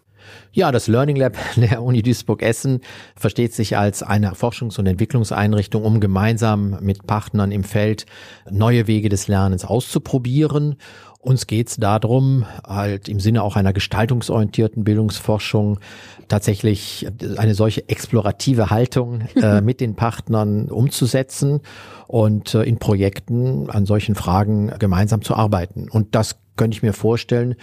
Ja, 0.51 0.71
das 0.71 0.87
Learning 0.87 1.15
Lab 1.15 1.37
der 1.55 1.81
Uni 1.81 2.01
Duisburg-Essen 2.01 2.81
versteht 3.15 3.53
sich 3.53 3.77
als 3.77 4.03
eine 4.03 4.33
Forschungs- 4.33 4.77
und 4.77 4.87
Entwicklungseinrichtung, 4.87 5.83
um 5.83 5.99
gemeinsam 5.99 6.77
mit 6.81 7.07
Partnern 7.07 7.51
im 7.51 7.63
Feld 7.63 8.05
neue 8.49 8.87
Wege 8.87 9.09
des 9.09 9.27
Lernens 9.27 9.65
auszuprobieren. 9.65 10.75
Uns 11.21 11.45
geht 11.45 11.69
es 11.69 11.75
darum, 11.77 12.45
halt 12.67 13.07
im 13.07 13.19
Sinne 13.19 13.43
auch 13.43 13.55
einer 13.55 13.73
gestaltungsorientierten 13.73 14.83
Bildungsforschung 14.83 15.79
tatsächlich 16.27 17.07
eine 17.37 17.53
solche 17.53 17.87
explorative 17.87 18.71
Haltung 18.71 19.21
äh, 19.35 19.61
mit 19.61 19.81
den 19.81 19.95
Partnern 19.95 20.69
umzusetzen 20.69 21.61
und 22.07 22.55
äh, 22.55 22.63
in 22.63 22.79
Projekten 22.79 23.69
an 23.69 23.85
solchen 23.85 24.15
Fragen 24.15 24.73
gemeinsam 24.79 25.21
zu 25.21 25.35
arbeiten. 25.35 25.89
Und 25.89 26.15
das 26.15 26.37
könnte 26.55 26.75
ich 26.75 26.83
mir 26.83 26.93
vorstellen, 26.93 27.55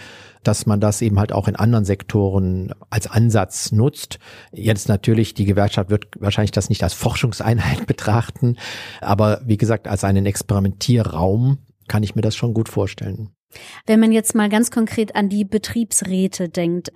dass 0.43 0.65
man 0.65 0.79
das 0.79 1.01
eben 1.01 1.19
halt 1.19 1.33
auch 1.33 1.49
in 1.49 1.57
anderen 1.57 1.85
Sektoren 1.85 2.73
als 2.89 3.07
Ansatz 3.07 3.73
nutzt. 3.73 4.19
Jetzt 4.53 4.87
natürlich, 4.87 5.33
die 5.33 5.45
Gewerkschaft 5.45 5.89
wird 5.89 6.05
wahrscheinlich 6.17 6.51
das 6.51 6.69
nicht 6.69 6.83
als 6.83 6.93
Forschungseinheit 6.93 7.85
betrachten, 7.87 8.55
aber 9.01 9.41
wie 9.45 9.57
gesagt, 9.57 9.89
als 9.89 10.05
einen 10.05 10.25
Experimentierraum 10.25 11.57
kann 11.89 12.03
ich 12.03 12.15
mir 12.15 12.21
das 12.21 12.35
schon 12.35 12.53
gut 12.53 12.69
vorstellen. 12.69 13.31
Wenn 13.85 13.99
man 13.99 14.11
jetzt 14.11 14.35
mal 14.35 14.49
ganz 14.49 14.71
konkret 14.71 15.15
an 15.15 15.29
die 15.29 15.45
Betriebsräte 15.45 16.49
denkt, 16.49 16.91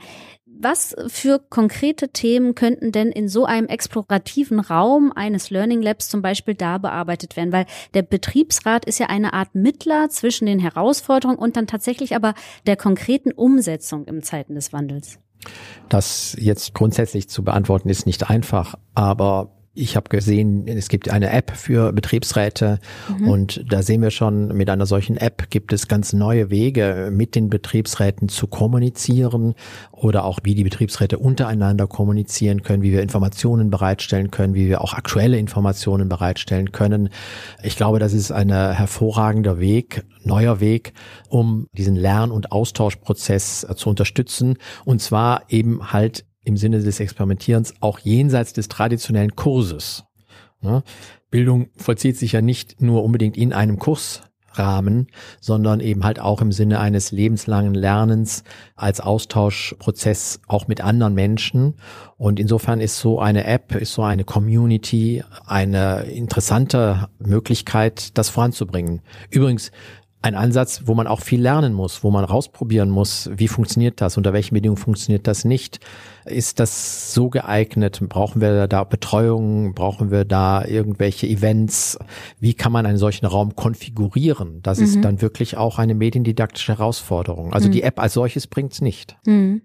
was 0.45 0.95
für 1.07 1.39
konkrete 1.39 2.09
Themen 2.09 2.55
könnten 2.55 2.91
denn 2.91 3.11
in 3.11 3.27
so 3.27 3.45
einem 3.45 3.67
explorativen 3.67 4.59
Raum 4.59 5.11
eines 5.11 5.49
Learning 5.49 5.81
Labs 5.81 6.09
zum 6.09 6.21
Beispiel 6.21 6.55
da 6.55 6.77
bearbeitet 6.77 7.35
werden? 7.35 7.51
Weil 7.51 7.65
der 7.93 8.03
Betriebsrat 8.03 8.85
ist 8.85 8.99
ja 8.99 9.07
eine 9.07 9.33
Art 9.33 9.55
Mittler 9.55 10.09
zwischen 10.09 10.45
den 10.45 10.59
Herausforderungen 10.59 11.37
und 11.37 11.57
dann 11.57 11.67
tatsächlich 11.67 12.15
aber 12.15 12.33
der 12.65 12.77
konkreten 12.77 13.31
Umsetzung 13.31 14.05
im 14.05 14.21
Zeiten 14.21 14.55
des 14.55 14.71
Wandels. 14.73 15.19
Das 15.89 16.35
jetzt 16.39 16.73
grundsätzlich 16.73 17.27
zu 17.27 17.43
beantworten 17.43 17.89
ist 17.89 18.05
nicht 18.05 18.29
einfach, 18.29 18.75
aber 18.93 19.51
ich 19.75 19.95
habe 19.95 20.07
gesehen, 20.09 20.67
es 20.67 20.87
gibt 20.87 21.09
eine 21.09 21.31
App 21.31 21.51
für 21.55 21.93
Betriebsräte 21.93 22.79
mhm. 23.17 23.27
und 23.27 23.65
da 23.67 23.81
sehen 23.81 24.03
wir 24.03 24.11
schon, 24.11 24.49
mit 24.49 24.69
einer 24.69 24.85
solchen 24.85 25.17
App 25.17 25.49
gibt 25.49 25.73
es 25.73 25.87
ganz 25.87 26.13
neue 26.13 26.51
Wege, 26.51 27.09
mit 27.11 27.33
den 27.33 27.49
Betriebsräten 27.49 28.29
zu 28.29 28.45
kommunizieren 28.45 29.55
oder 29.91 30.25
auch 30.25 30.39
wie 30.43 30.53
die 30.53 30.63
Betriebsräte 30.63 31.17
untereinander 31.17 31.87
kommunizieren 31.87 32.61
können, 32.61 32.83
wie 32.83 32.91
wir 32.91 33.01
Informationen 33.01 33.71
bereitstellen 33.71 34.29
können, 34.29 34.53
wie 34.53 34.67
wir 34.67 34.81
auch 34.81 34.93
aktuelle 34.93 35.39
Informationen 35.39 36.07
bereitstellen 36.07 36.71
können. 36.71 37.09
Ich 37.63 37.75
glaube, 37.75 37.97
das 37.97 38.13
ist 38.13 38.31
ein 38.31 38.51
hervorragender 38.51 39.59
Weg, 39.59 40.03
neuer 40.23 40.59
Weg, 40.59 40.93
um 41.29 41.65
diesen 41.75 41.95
Lern- 41.95 42.31
und 42.31 42.51
Austauschprozess 42.51 43.65
zu 43.75 43.89
unterstützen 43.89 44.57
und 44.85 45.01
zwar 45.01 45.45
eben 45.49 45.91
halt 45.91 46.25
im 46.43 46.57
Sinne 46.57 46.81
des 46.81 46.99
Experimentierens 46.99 47.73
auch 47.79 47.99
jenseits 47.99 48.53
des 48.53 48.67
traditionellen 48.67 49.35
Kurses. 49.35 50.03
Ne? 50.61 50.83
Bildung 51.29 51.69
vollzieht 51.75 52.17
sich 52.17 52.33
ja 52.33 52.41
nicht 52.41 52.81
nur 52.81 53.03
unbedingt 53.03 53.37
in 53.37 53.53
einem 53.53 53.79
Kursrahmen, 53.79 55.07
sondern 55.41 55.79
eben 55.79 56.03
halt 56.03 56.19
auch 56.19 56.41
im 56.41 56.51
Sinne 56.51 56.79
eines 56.79 57.11
lebenslangen 57.11 57.73
Lernens 57.73 58.43
als 58.75 59.01
Austauschprozess 59.01 60.41
auch 60.47 60.67
mit 60.67 60.81
anderen 60.81 61.15
Menschen. 61.15 61.75
Und 62.17 62.39
insofern 62.39 62.81
ist 62.81 62.99
so 62.99 63.19
eine 63.19 63.45
App, 63.45 63.75
ist 63.75 63.93
so 63.93 64.03
eine 64.03 64.23
Community 64.23 65.23
eine 65.45 66.03
interessante 66.03 67.07
Möglichkeit, 67.19 68.17
das 68.17 68.29
voranzubringen. 68.29 69.01
Übrigens, 69.29 69.71
ein 70.23 70.35
Ansatz, 70.35 70.83
wo 70.85 70.95
man 70.95 71.05
auch 71.05 71.19
viel 71.19 71.41
lernen 71.41 71.73
muss, 71.73 72.03
wo 72.03 72.09
man 72.09 72.23
rausprobieren 72.23 72.89
muss, 72.89 73.29
wie 73.35 73.49
funktioniert 73.49 73.99
das, 73.99 74.15
unter 74.15 74.31
welchen 74.31 74.53
Bedingungen 74.53 74.77
funktioniert 74.77 75.27
das 75.27 75.43
nicht. 75.43 75.81
Ist 76.23 76.61
das 76.61 77.13
so 77.13 77.29
geeignet? 77.29 77.99
Brauchen 78.07 78.39
wir 78.39 78.67
da 78.67 78.85
Betreuung? 78.85 79.73
Brauchen 79.73 80.11
wir 80.11 80.23
da 80.23 80.63
irgendwelche 80.63 81.27
Events? 81.27 81.99
Wie 82.39 82.53
kann 82.53 82.71
man 82.71 82.85
einen 82.85 82.97
solchen 82.97 83.25
Raum 83.25 83.57
konfigurieren? 83.57 84.61
Das 84.63 84.79
mhm. 84.79 84.85
ist 84.85 85.01
dann 85.01 85.21
wirklich 85.21 85.57
auch 85.57 85.77
eine 85.77 85.93
mediendidaktische 85.93 86.77
Herausforderung. 86.77 87.51
Also 87.51 87.67
mhm. 87.67 87.73
die 87.73 87.83
App 87.83 87.99
als 87.99 88.13
solches 88.13 88.47
bringt's 88.47 88.79
nicht. 88.79 89.17
Mhm. 89.25 89.61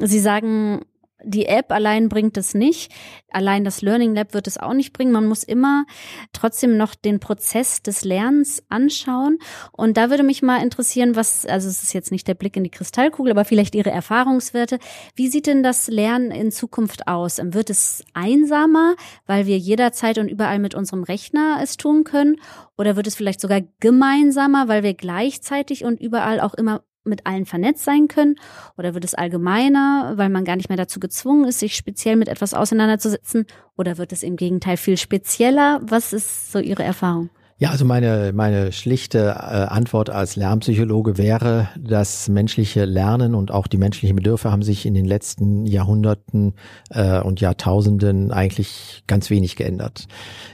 Sie 0.00 0.18
sagen, 0.18 0.80
die 1.24 1.46
App 1.46 1.72
allein 1.72 2.08
bringt 2.08 2.36
es 2.36 2.54
nicht. 2.54 2.92
Allein 3.30 3.64
das 3.64 3.82
Learning 3.82 4.14
Lab 4.14 4.34
wird 4.34 4.46
es 4.46 4.58
auch 4.58 4.72
nicht 4.72 4.92
bringen. 4.92 5.12
Man 5.12 5.26
muss 5.26 5.44
immer 5.44 5.84
trotzdem 6.32 6.76
noch 6.76 6.94
den 6.94 7.20
Prozess 7.20 7.82
des 7.82 8.04
Lernens 8.04 8.62
anschauen. 8.68 9.38
Und 9.72 9.96
da 9.96 10.10
würde 10.10 10.22
mich 10.22 10.42
mal 10.42 10.62
interessieren, 10.62 11.16
was, 11.16 11.46
also 11.46 11.68
es 11.68 11.82
ist 11.82 11.92
jetzt 11.92 12.10
nicht 12.10 12.26
der 12.26 12.34
Blick 12.34 12.56
in 12.56 12.64
die 12.64 12.70
Kristallkugel, 12.70 13.32
aber 13.32 13.44
vielleicht 13.44 13.74
Ihre 13.74 13.90
Erfahrungswerte. 13.90 14.78
Wie 15.14 15.28
sieht 15.28 15.46
denn 15.46 15.62
das 15.62 15.88
Lernen 15.88 16.30
in 16.30 16.50
Zukunft 16.50 17.06
aus? 17.06 17.38
Wird 17.42 17.70
es 17.70 18.04
einsamer, 18.14 18.96
weil 19.26 19.46
wir 19.46 19.58
jederzeit 19.58 20.18
und 20.18 20.28
überall 20.28 20.58
mit 20.58 20.74
unserem 20.74 21.04
Rechner 21.04 21.60
es 21.62 21.76
tun 21.76 22.04
können? 22.04 22.36
Oder 22.76 22.96
wird 22.96 23.06
es 23.06 23.14
vielleicht 23.14 23.40
sogar 23.40 23.60
gemeinsamer, 23.80 24.68
weil 24.68 24.82
wir 24.82 24.94
gleichzeitig 24.94 25.84
und 25.84 26.00
überall 26.00 26.40
auch 26.40 26.54
immer 26.54 26.82
mit 27.04 27.26
allen 27.26 27.46
vernetzt 27.46 27.84
sein 27.84 28.08
können? 28.08 28.36
Oder 28.76 28.94
wird 28.94 29.04
es 29.04 29.14
allgemeiner, 29.14 30.12
weil 30.16 30.28
man 30.28 30.44
gar 30.44 30.56
nicht 30.56 30.68
mehr 30.68 30.76
dazu 30.76 31.00
gezwungen 31.00 31.44
ist, 31.46 31.60
sich 31.60 31.74
speziell 31.74 32.16
mit 32.16 32.28
etwas 32.28 32.54
auseinanderzusetzen? 32.54 33.46
Oder 33.76 33.98
wird 33.98 34.12
es 34.12 34.22
im 34.22 34.36
Gegenteil 34.36 34.76
viel 34.76 34.96
spezieller? 34.96 35.80
Was 35.82 36.12
ist 36.12 36.52
so 36.52 36.58
Ihre 36.58 36.82
Erfahrung? 36.82 37.30
Ja, 37.62 37.68
also 37.68 37.84
meine, 37.84 38.32
meine 38.34 38.72
schlichte 38.72 39.18
äh, 39.18 39.32
Antwort 39.32 40.08
als 40.08 40.34
Lernpsychologe 40.34 41.18
wäre, 41.18 41.68
das 41.78 42.30
menschliche 42.30 42.86
Lernen 42.86 43.34
und 43.34 43.50
auch 43.50 43.66
die 43.66 43.76
menschlichen 43.76 44.16
Bedürfe 44.16 44.50
haben 44.50 44.62
sich 44.62 44.86
in 44.86 44.94
den 44.94 45.04
letzten 45.04 45.66
Jahrhunderten 45.66 46.54
äh, 46.88 47.20
und 47.20 47.42
Jahrtausenden 47.42 48.32
eigentlich 48.32 49.02
ganz 49.06 49.28
wenig 49.28 49.56
geändert. 49.56 50.08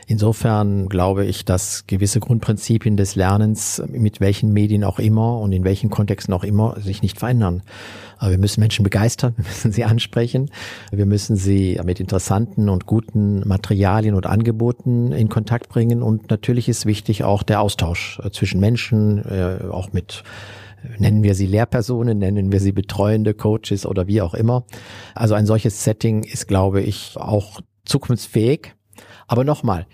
Insofern 0.08 0.88
glaube 0.88 1.24
ich, 1.24 1.44
dass 1.44 1.86
gewisse 1.86 2.18
Grundprinzipien 2.18 2.96
des 2.96 3.14
Lernens 3.14 3.80
mit 3.88 4.18
welchen 4.20 4.52
Medien 4.52 4.82
auch 4.82 4.98
immer 4.98 5.38
und 5.38 5.52
in 5.52 5.62
welchen 5.62 5.90
Kontexten 5.90 6.34
auch 6.34 6.42
immer 6.42 6.74
sich 6.80 7.02
nicht 7.02 7.20
verändern. 7.20 7.62
Aber 8.18 8.30
wir 8.30 8.38
müssen 8.38 8.60
Menschen 8.60 8.82
begeistern, 8.82 9.34
wir 9.36 9.44
müssen 9.44 9.70
sie 9.70 9.84
ansprechen, 9.84 10.50
wir 10.90 11.06
müssen 11.06 11.36
sie 11.36 11.78
mit 11.84 12.00
interessanten 12.00 12.68
und 12.68 12.86
guten 12.86 13.46
Materialien 13.46 14.16
und 14.16 14.26
Angeboten 14.26 15.12
in 15.12 15.28
Kontakt 15.28 15.68
bringen 15.68 16.02
und 16.02 16.30
natürlich 16.30 16.68
ist 16.68 16.84
wichtig 16.84 16.95
auch 17.24 17.42
der 17.42 17.60
Austausch 17.60 18.20
äh, 18.22 18.30
zwischen 18.30 18.60
Menschen, 18.60 19.24
äh, 19.24 19.64
auch 19.70 19.92
mit 19.92 20.22
nennen 20.98 21.22
wir 21.22 21.34
sie 21.34 21.46
Lehrpersonen, 21.46 22.18
nennen 22.18 22.52
wir 22.52 22.60
sie 22.60 22.72
betreuende 22.72 23.34
Coaches 23.34 23.86
oder 23.86 24.06
wie 24.06 24.20
auch 24.20 24.34
immer. 24.34 24.64
Also 25.14 25.34
ein 25.34 25.46
solches 25.46 25.84
Setting 25.84 26.22
ist, 26.22 26.46
glaube 26.46 26.80
ich, 26.80 27.16
auch 27.16 27.60
zukunftsfähig. 27.84 28.74
Aber 29.26 29.44
nochmal, 29.44 29.86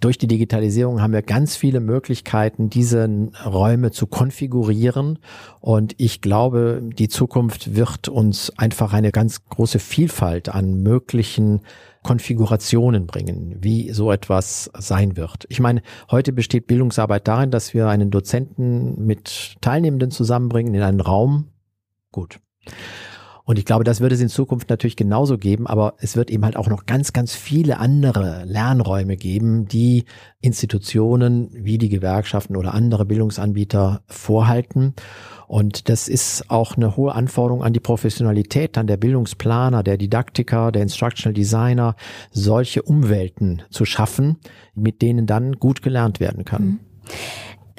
durch 0.00 0.16
die 0.16 0.26
Digitalisierung 0.26 1.02
haben 1.02 1.12
wir 1.12 1.22
ganz 1.22 1.56
viele 1.56 1.80
Möglichkeiten, 1.80 2.70
diese 2.70 3.08
Räume 3.44 3.90
zu 3.90 4.06
konfigurieren. 4.06 5.18
Und 5.60 5.94
ich 5.98 6.22
glaube, 6.22 6.80
die 6.82 7.08
Zukunft 7.08 7.76
wird 7.76 8.08
uns 8.08 8.50
einfach 8.58 8.94
eine 8.94 9.12
ganz 9.12 9.44
große 9.44 9.78
Vielfalt 9.78 10.48
an 10.48 10.82
möglichen 10.82 11.60
Konfigurationen 12.02 13.06
bringen, 13.06 13.56
wie 13.60 13.92
so 13.92 14.10
etwas 14.10 14.70
sein 14.78 15.16
wird. 15.16 15.46
Ich 15.48 15.60
meine, 15.60 15.82
heute 16.10 16.32
besteht 16.32 16.66
Bildungsarbeit 16.66 17.28
darin, 17.28 17.50
dass 17.50 17.74
wir 17.74 17.88
einen 17.88 18.10
Dozenten 18.10 19.04
mit 19.04 19.56
Teilnehmenden 19.60 20.10
zusammenbringen 20.10 20.74
in 20.74 20.82
einen 20.82 21.00
Raum. 21.00 21.48
Gut. 22.10 22.40
Und 23.44 23.58
ich 23.58 23.64
glaube, 23.64 23.82
das 23.82 24.00
würde 24.00 24.14
es 24.14 24.20
in 24.20 24.28
Zukunft 24.28 24.70
natürlich 24.70 24.94
genauso 24.94 25.36
geben, 25.36 25.66
aber 25.66 25.94
es 25.98 26.14
wird 26.14 26.30
eben 26.30 26.44
halt 26.44 26.56
auch 26.56 26.68
noch 26.68 26.86
ganz, 26.86 27.12
ganz 27.12 27.34
viele 27.34 27.78
andere 27.78 28.44
Lernräume 28.44 29.16
geben, 29.16 29.66
die 29.66 30.04
Institutionen 30.40 31.48
wie 31.52 31.76
die 31.76 31.88
Gewerkschaften 31.88 32.56
oder 32.56 32.74
andere 32.74 33.04
Bildungsanbieter 33.06 34.02
vorhalten. 34.06 34.94
Und 35.50 35.88
das 35.88 36.06
ist 36.06 36.48
auch 36.48 36.76
eine 36.76 36.96
hohe 36.96 37.12
Anforderung 37.12 37.64
an 37.64 37.72
die 37.72 37.80
Professionalität, 37.80 38.78
an 38.78 38.86
der 38.86 38.96
Bildungsplaner, 38.96 39.82
der 39.82 39.96
Didaktiker, 39.96 40.70
der 40.70 40.82
Instructional 40.82 41.34
Designer, 41.34 41.96
solche 42.30 42.82
Umwelten 42.82 43.62
zu 43.68 43.84
schaffen, 43.84 44.36
mit 44.76 45.02
denen 45.02 45.26
dann 45.26 45.54
gut 45.54 45.82
gelernt 45.82 46.20
werden 46.20 46.44
kann. 46.44 46.64
Mhm 46.64 46.80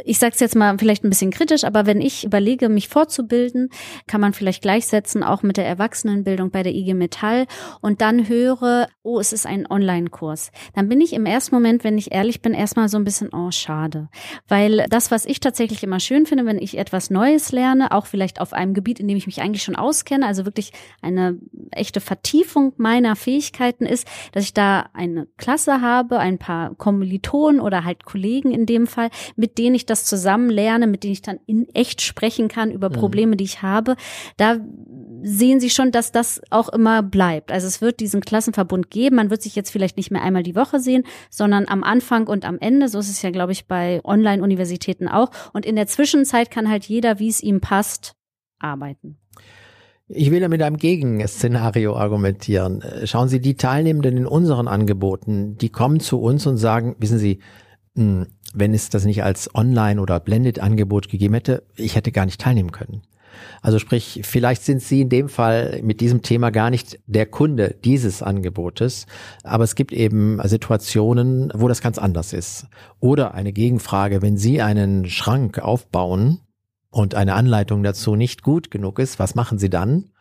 ich 0.04 0.20
sage 0.20 0.34
es 0.34 0.40
jetzt 0.40 0.56
mal 0.56 0.78
vielleicht 0.78 1.04
ein 1.04 1.10
bisschen 1.10 1.32
kritisch, 1.32 1.64
aber 1.64 1.86
wenn 1.86 2.02
ich 2.02 2.24
überlege, 2.24 2.70
mich 2.70 2.88
fortzubilden, 2.88 3.70
kann 4.08 4.22
man 4.22 4.34
vielleicht 4.34 4.62
gleichsetzen 4.62 5.24
auch 5.24 5.44
mit 5.44 5.58
der 5.58 5.66
Erwachsenenbildung 5.66 6.52
bei 6.52 6.64
der 6.64 6.74
IG 6.74 6.94
Metall 6.94 7.48
und 7.82 8.02
dann 8.02 8.28
höre, 8.28 8.88
oh, 9.04 9.20
es 9.20 9.34
ist 9.34 9.46
ein 9.46 9.70
Online-Kurs. 9.70 10.52
Dann 10.74 10.90
bin 10.90 11.02
ich 11.02 11.14
im 11.14 11.26
ersten 11.26 11.56
Moment, 11.56 11.84
wenn 11.84 11.98
ich 11.98 12.12
ehrlich 12.12 12.42
bin, 12.42 12.54
erstmal 12.54 12.90
so 12.90 12.98
ein 12.98 13.04
bisschen, 13.04 13.30
oh, 13.34 13.52
schade. 13.52 14.10
Weil 14.48 14.86
das, 14.90 15.12
was 15.12 15.26
ich 15.26 15.40
tatsächlich 15.40 15.84
immer 15.84 16.00
schön 16.00 16.26
finde, 16.26 16.46
wenn 16.46 16.60
ich 16.60 16.78
etwas 16.78 17.10
Neues 17.10 17.52
lerne, 17.52 17.92
auch 17.92 18.06
vielleicht 18.06 18.42
auf 18.42 18.54
einem 18.54 18.74
Gebiet, 18.74 19.00
in 19.00 19.08
dem 19.08 19.18
ich 19.18 19.28
mich 19.28 19.42
eigentlich 19.42 19.64
schon 19.64 19.76
auskenne, 19.76 20.26
also 20.26 20.46
wirklich 20.46 20.72
eine 21.02 21.38
echte 21.72 22.02
Vertiefung 22.02 22.74
meiner 22.78 23.16
Fähigkeiten 23.16 23.86
ist, 23.86 24.08
dass 24.32 24.44
ich 24.44 24.54
da 24.54 24.90
eine 24.94 25.28
Klasse 25.38 25.82
habe, 25.82 26.20
ein 26.20 26.38
paar 26.38 26.76
Kommilitonen 26.76 27.60
oder 27.62 27.84
halt 27.84 28.06
Kollegen 28.06 28.52
in 28.52 28.66
dem 28.66 28.88
Fall, 28.88 29.10
mit 29.36 29.58
denen 29.58 29.76
ich 29.76 29.86
das 29.92 30.06
zusammen 30.06 30.50
lerne, 30.50 30.88
mit 30.88 31.04
denen 31.04 31.14
ich 31.14 31.22
dann 31.22 31.40
in 31.46 31.68
echt 31.74 32.02
sprechen 32.02 32.48
kann 32.48 32.72
über 32.72 32.90
mhm. 32.90 32.94
Probleme, 32.94 33.36
die 33.36 33.44
ich 33.44 33.62
habe, 33.62 33.96
da 34.38 34.58
sehen 35.24 35.60
Sie 35.60 35.70
schon, 35.70 35.92
dass 35.92 36.12
das 36.12 36.42
auch 36.50 36.70
immer 36.70 37.04
bleibt. 37.04 37.52
Also 37.52 37.68
es 37.68 37.82
wird 37.82 38.00
diesen 38.00 38.22
Klassenverbund 38.22 38.90
geben. 38.90 39.18
Man 39.18 39.30
wird 39.30 39.42
sich 39.42 39.56
jetzt 39.56 39.70
vielleicht 39.70 39.98
nicht 39.98 40.12
mehr 40.12 40.24
einmal 40.24 40.44
die 40.44 40.56
Woche 40.56 40.80
sehen, 40.80 41.04
sondern 41.30 41.68
am 41.68 41.84
Anfang 41.84 42.28
und 42.28 42.46
am 42.46 42.58
Ende. 42.60 42.88
So 42.88 43.00
ist 43.00 43.10
es 43.10 43.22
ja, 43.22 43.30
glaube 43.30 43.52
ich, 43.52 43.68
bei 43.68 44.02
Online-Universitäten 44.04 45.08
auch. 45.08 45.30
Und 45.54 45.66
in 45.66 45.76
der 45.76 45.88
Zwischenzeit 45.88 46.50
kann 46.50 46.70
halt 46.70 46.86
jeder, 46.86 47.20
wie 47.20 47.30
es 47.30 47.42
ihm 47.42 47.62
passt, 47.62 48.16
arbeiten. 48.60 49.18
Ich 50.14 50.30
will 50.30 50.42
ja 50.42 50.50
mit 50.50 50.62
einem 50.62 50.78
Gegenszenario 50.78 51.96
argumentieren. 51.96 52.84
Schauen 53.06 53.30
Sie, 53.30 53.40
die 53.40 53.56
Teilnehmenden 53.56 54.18
in 54.18 54.26
unseren 54.26 54.68
Angeboten, 54.68 55.58
die 55.58 55.70
kommen 55.70 56.02
zu 56.02 56.20
uns 56.20 56.46
und 56.46 56.58
sagen, 56.58 56.96
wissen 57.00 57.18
Sie, 57.18 57.40
wenn 57.96 58.74
es 58.74 58.90
das 58.90 59.06
nicht 59.06 59.24
als 59.24 59.54
Online- 59.54 60.02
oder 60.02 60.20
Blended-Angebot 60.20 61.10
gegeben 61.10 61.34
hätte, 61.34 61.64
ich 61.76 61.96
hätte 61.96 62.12
gar 62.12 62.26
nicht 62.26 62.42
teilnehmen 62.42 62.72
können. 62.72 63.02
Also 63.62 63.80
sprich, 63.80 64.22
vielleicht 64.24 64.64
sind 64.64 64.82
Sie 64.82 65.02
in 65.02 65.10
dem 65.10 65.30
Fall 65.30 65.80
mit 65.84 66.02
diesem 66.02 66.22
Thema 66.22 66.52
gar 66.52 66.70
nicht 66.70 67.00
der 67.08 67.26
Kunde 67.26 67.76
dieses 67.84 68.22
Angebotes, 68.22 69.08
aber 69.44 69.64
es 69.64 69.76
gibt 69.76 69.94
eben 69.94 70.40
Situationen, 70.44 71.52
wo 71.56 71.68
das 71.68 71.82
ganz 71.82 71.98
anders 71.98 72.34
ist. 72.34 72.68
Oder 73.00 73.34
eine 73.34 73.54
Gegenfrage, 73.54 74.22
wenn 74.22 74.38
Sie 74.38 74.62
einen 74.62 75.06
Schrank 75.06 75.60
aufbauen 75.60 76.42
und 76.90 77.16
eine 77.16 77.36
Anleitung 77.36 77.84
dazu 77.84 78.16
nicht 78.16 78.42
gut 78.44 78.72
genug 78.72 79.00
ist, 79.00 79.20
was 79.20 79.36
machen 79.36 79.60
Sie 79.60 79.70
dann? 79.70 80.12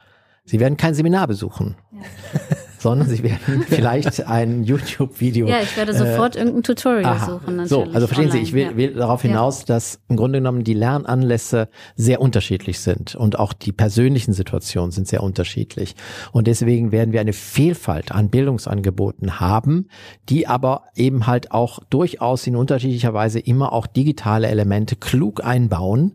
Sie 0.45 0.61
werden 0.61 0.77
kein 0.77 0.95
Seminar 0.95 1.27
besuchen. 1.27 1.77
Ja. 1.93 2.01
sondern 2.81 3.09
sie 3.09 3.23
werden 3.23 3.65
vielleicht 3.69 4.27
ein 4.27 4.65
YouTube-Video. 4.65 5.47
Ja, 5.47 5.61
ich 5.61 5.77
werde 5.77 5.93
sofort 5.93 6.35
äh, 6.35 6.41
irgendein 6.41 6.63
Tutorial 6.63 7.05
aha. 7.05 7.27
suchen. 7.27 7.57
Natürlich, 7.57 7.69
so, 7.69 7.83
also 7.93 8.07
verstehen 8.07 8.31
online. 8.31 8.47
Sie, 8.47 8.51
ich 8.51 8.53
will, 8.55 8.77
will 8.77 8.95
darauf 8.95 9.23
hinaus, 9.23 9.61
ja. 9.61 9.75
dass 9.75 10.01
im 10.09 10.17
Grunde 10.17 10.39
genommen 10.39 10.65
die 10.65 10.75
Lernanlässe 10.75 11.69
sehr 11.97 12.21
unterschiedlich 12.21 12.81
sind 12.81 13.15
und 13.15 13.39
auch 13.39 13.53
die 13.53 13.73
persönlichen 13.73 14.33
Situationen 14.33 14.93
sind 14.93 15.09
sehr 15.09 15.23
unterschiedlich. 15.23 15.95
Und 16.33 16.47
deswegen 16.47 16.91
werden 16.91 17.13
wir 17.13 17.21
eine 17.21 17.35
Vielfalt 17.35 18.13
an 18.13 18.31
Bildungsangeboten 18.31 19.41
haben, 19.41 19.89
die 20.29 20.47
aber 20.47 20.85
eben 20.97 21.27
halt 21.27 21.53
auch 21.53 21.81
durchaus 21.91 22.47
in 22.47 22.57
unterschiedlicher 22.57 23.13
Weise 23.13 23.41
immer 23.41 23.73
auch 23.73 23.87
digitale 23.87 24.49
Elemente 24.49 24.97
klug 24.97 25.45
einbauen. 25.45 26.15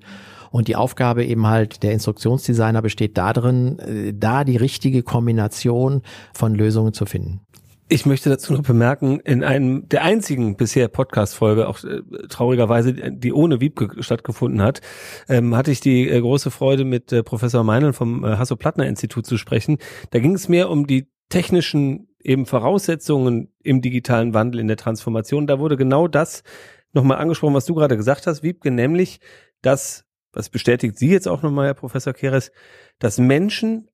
Und 0.56 0.70
die 0.70 0.78
Aufgabe 0.78 1.26
eben 1.26 1.48
halt 1.48 1.84
der 1.84 1.92
Instruktionsdesigner 1.92 2.82
besteht 2.82 3.18
darin, 3.18 3.78
äh, 3.78 4.14
da 4.16 4.46
die 4.46 4.56
richtige 4.56 5.04
Kombination 5.04 6.02
von 6.34 6.56
Lösungen 6.56 6.94
zu 6.94 7.06
finden. 7.06 7.42
Ich 7.90 8.06
möchte 8.06 8.30
dazu 8.30 8.54
noch 8.54 8.64
bemerken, 8.64 9.20
in 9.20 9.44
einem 9.44 9.90
der 9.90 10.04
einzigen 10.04 10.56
bisher 10.56 10.88
Podcast-Folge, 10.88 11.68
auch 11.68 11.84
äh, 11.84 12.00
traurigerweise, 12.30 12.94
die 12.94 13.34
ohne 13.34 13.60
Wiebke 13.60 14.02
stattgefunden 14.02 14.62
hat, 14.62 14.80
ähm, 15.28 15.58
hatte 15.58 15.72
ich 15.72 15.82
die 15.82 16.08
äh, 16.08 16.22
große 16.22 16.52
Freude, 16.52 16.86
mit 16.86 17.12
äh, 17.12 17.22
Professor 17.22 17.66
Meinl 17.66 17.92
vom 17.92 18.24
äh, 18.24 18.38
Hasso-Plattner-Institut 18.38 19.26
zu 19.26 19.38
sprechen. 19.38 19.80
Da 20.12 20.20
ging 20.20 20.36
es 20.36 20.48
mehr 20.48 20.70
um 20.70 20.88
die 20.88 21.10
technischen 21.28 22.08
eben 22.24 22.46
Voraussetzungen 22.46 23.52
im 23.62 23.82
digitalen 23.82 24.34
Wandel, 24.34 24.62
in 24.62 24.70
der 24.70 24.78
Transformation. 24.78 25.48
Da 25.48 25.60
wurde 25.60 25.76
genau 25.76 26.08
das 26.08 26.44
nochmal 26.94 27.18
angesprochen, 27.18 27.56
was 27.56 27.66
du 27.66 27.76
gerade 27.76 27.98
gesagt 27.98 28.26
hast, 28.26 28.42
Wiebke, 28.42 28.72
nämlich, 28.72 29.20
dass 29.62 30.05
was 30.36 30.50
bestätigt 30.50 30.98
Sie 30.98 31.10
jetzt 31.10 31.28
auch 31.28 31.42
nochmal, 31.42 31.68
Herr 31.68 31.74
Professor 31.74 32.14
Keres, 32.14 32.52
dass 33.00 33.18
Menschen 33.18 33.90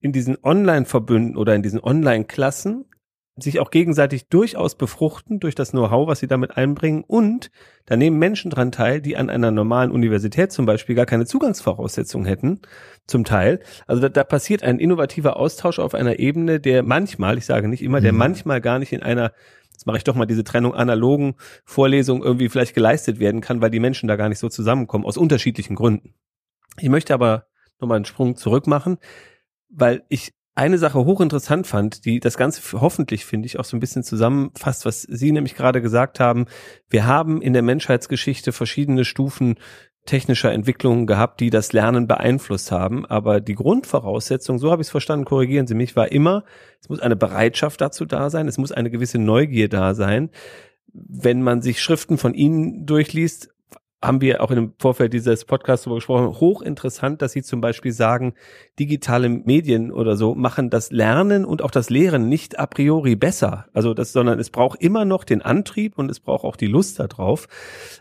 in 0.00 0.12
diesen 0.12 0.36
Online-Verbünden 0.42 1.36
oder 1.36 1.54
in 1.54 1.62
diesen 1.62 1.80
Online-Klassen 1.80 2.86
sich 3.36 3.60
auch 3.60 3.70
gegenseitig 3.70 4.28
durchaus 4.28 4.74
befruchten 4.74 5.40
durch 5.40 5.54
das 5.54 5.70
Know-how, 5.70 6.06
was 6.06 6.20
sie 6.20 6.26
damit 6.26 6.56
einbringen. 6.56 7.02
Und 7.06 7.50
da 7.86 7.96
nehmen 7.96 8.18
Menschen 8.18 8.50
dran 8.50 8.72
teil, 8.72 9.00
die 9.00 9.16
an 9.16 9.30
einer 9.30 9.50
normalen 9.50 9.90
Universität 9.90 10.52
zum 10.52 10.66
Beispiel 10.66 10.94
gar 10.94 11.06
keine 11.06 11.24
Zugangsvoraussetzungen 11.24 12.26
hätten, 12.26 12.60
zum 13.06 13.24
Teil. 13.24 13.60
Also 13.86 14.02
da, 14.02 14.10
da 14.10 14.24
passiert 14.24 14.62
ein 14.62 14.78
innovativer 14.78 15.38
Austausch 15.38 15.78
auf 15.78 15.94
einer 15.94 16.18
Ebene, 16.18 16.60
der 16.60 16.82
manchmal, 16.82 17.38
ich 17.38 17.46
sage 17.46 17.68
nicht 17.68 17.82
immer, 17.82 18.02
der 18.02 18.12
mhm. 18.12 18.18
manchmal 18.18 18.60
gar 18.60 18.78
nicht 18.78 18.92
in 18.92 19.02
einer 19.02 19.32
jetzt 19.82 19.86
mache 19.88 19.96
ich 19.96 20.04
doch 20.04 20.14
mal 20.14 20.26
diese 20.26 20.44
Trennung 20.44 20.74
analogen 20.74 21.34
Vorlesung 21.64 22.22
irgendwie 22.22 22.48
vielleicht 22.48 22.74
geleistet 22.74 23.18
werden 23.18 23.40
kann, 23.40 23.60
weil 23.60 23.70
die 23.70 23.80
Menschen 23.80 24.06
da 24.06 24.14
gar 24.14 24.28
nicht 24.28 24.38
so 24.38 24.48
zusammenkommen, 24.48 25.04
aus 25.04 25.16
unterschiedlichen 25.16 25.74
Gründen. 25.74 26.14
Ich 26.78 26.88
möchte 26.88 27.12
aber 27.12 27.46
nochmal 27.80 27.96
einen 27.96 28.04
Sprung 28.04 28.36
zurück 28.36 28.68
machen, 28.68 28.98
weil 29.68 30.04
ich 30.08 30.34
eine 30.54 30.78
Sache 30.78 31.04
hochinteressant 31.04 31.66
fand, 31.66 32.04
die 32.04 32.20
das 32.20 32.36
Ganze 32.36 32.80
hoffentlich, 32.80 33.24
finde 33.24 33.46
ich, 33.46 33.58
auch 33.58 33.64
so 33.64 33.76
ein 33.76 33.80
bisschen 33.80 34.04
zusammenfasst, 34.04 34.84
was 34.84 35.02
Sie 35.02 35.32
nämlich 35.32 35.56
gerade 35.56 35.82
gesagt 35.82 36.20
haben. 36.20 36.46
Wir 36.88 37.06
haben 37.06 37.42
in 37.42 37.54
der 37.54 37.62
Menschheitsgeschichte 37.62 38.52
verschiedene 38.52 39.04
Stufen 39.04 39.56
technischer 40.04 40.52
Entwicklungen 40.52 41.06
gehabt, 41.06 41.40
die 41.40 41.50
das 41.50 41.72
Lernen 41.72 42.06
beeinflusst 42.06 42.72
haben. 42.72 43.06
Aber 43.06 43.40
die 43.40 43.54
Grundvoraussetzung, 43.54 44.58
so 44.58 44.70
habe 44.70 44.82
ich 44.82 44.86
es 44.86 44.90
verstanden, 44.90 45.24
korrigieren 45.24 45.66
Sie 45.66 45.74
mich, 45.74 45.94
war 45.94 46.10
immer, 46.10 46.44
es 46.80 46.88
muss 46.88 47.00
eine 47.00 47.16
Bereitschaft 47.16 47.80
dazu 47.80 48.04
da 48.04 48.28
sein, 48.28 48.48
es 48.48 48.58
muss 48.58 48.72
eine 48.72 48.90
gewisse 48.90 49.18
Neugier 49.18 49.68
da 49.68 49.94
sein. 49.94 50.30
Wenn 50.92 51.42
man 51.42 51.62
sich 51.62 51.80
Schriften 51.80 52.18
von 52.18 52.34
Ihnen 52.34 52.84
durchliest, 52.84 53.51
haben 54.02 54.20
wir 54.20 54.42
auch 54.42 54.50
im 54.50 54.72
Vorfeld 54.78 55.12
dieses 55.12 55.44
Podcasts 55.44 55.84
darüber 55.84 55.98
gesprochen, 55.98 56.40
hochinteressant, 56.40 57.22
dass 57.22 57.32
Sie 57.32 57.42
zum 57.42 57.60
Beispiel 57.60 57.92
sagen, 57.92 58.34
digitale 58.78 59.28
Medien 59.28 59.92
oder 59.92 60.16
so 60.16 60.34
machen 60.34 60.70
das 60.70 60.90
Lernen 60.90 61.44
und 61.44 61.62
auch 61.62 61.70
das 61.70 61.88
Lehren 61.88 62.28
nicht 62.28 62.58
a 62.58 62.66
priori 62.66 63.14
besser. 63.14 63.66
Also 63.72 63.94
das, 63.94 64.12
sondern 64.12 64.40
es 64.40 64.50
braucht 64.50 64.82
immer 64.82 65.04
noch 65.04 65.22
den 65.22 65.40
Antrieb 65.40 65.98
und 65.98 66.10
es 66.10 66.18
braucht 66.18 66.44
auch 66.44 66.56
die 66.56 66.66
Lust 66.66 66.98
darauf. 66.98 67.48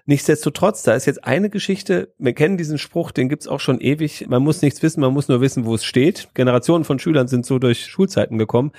Nichtsdestotrotz, 0.06 0.82
da 0.84 0.96
ist 0.96 1.06
jetzt 1.06 1.24
eine 1.24 1.50
Geschichte, 1.50 2.14
wir 2.18 2.34
kennen 2.34 2.58
diesen 2.58 2.80
Spruch, 2.80 3.12
den 3.12 3.30
gibt's 3.30 3.48
auch 3.48 3.60
schon 3.60 3.80
ewig, 3.80 4.26
man 4.28 4.42
muss 4.42 4.64
nichts 4.64 4.82
wissen, 4.82 5.02
man 5.02 5.14
muss 5.14 5.28
nur 5.28 5.40
wissen, 5.40 5.66
wo 5.66 5.76
es 5.76 5.86
steht. 5.86 6.30
Generationen 6.34 6.84
von 6.84 6.98
Schülern 6.98 7.28
sind 7.28 7.46
so 7.46 7.60
durch 7.60 7.86
Schulzeiten 7.86 8.40
gekommen. 8.40 8.72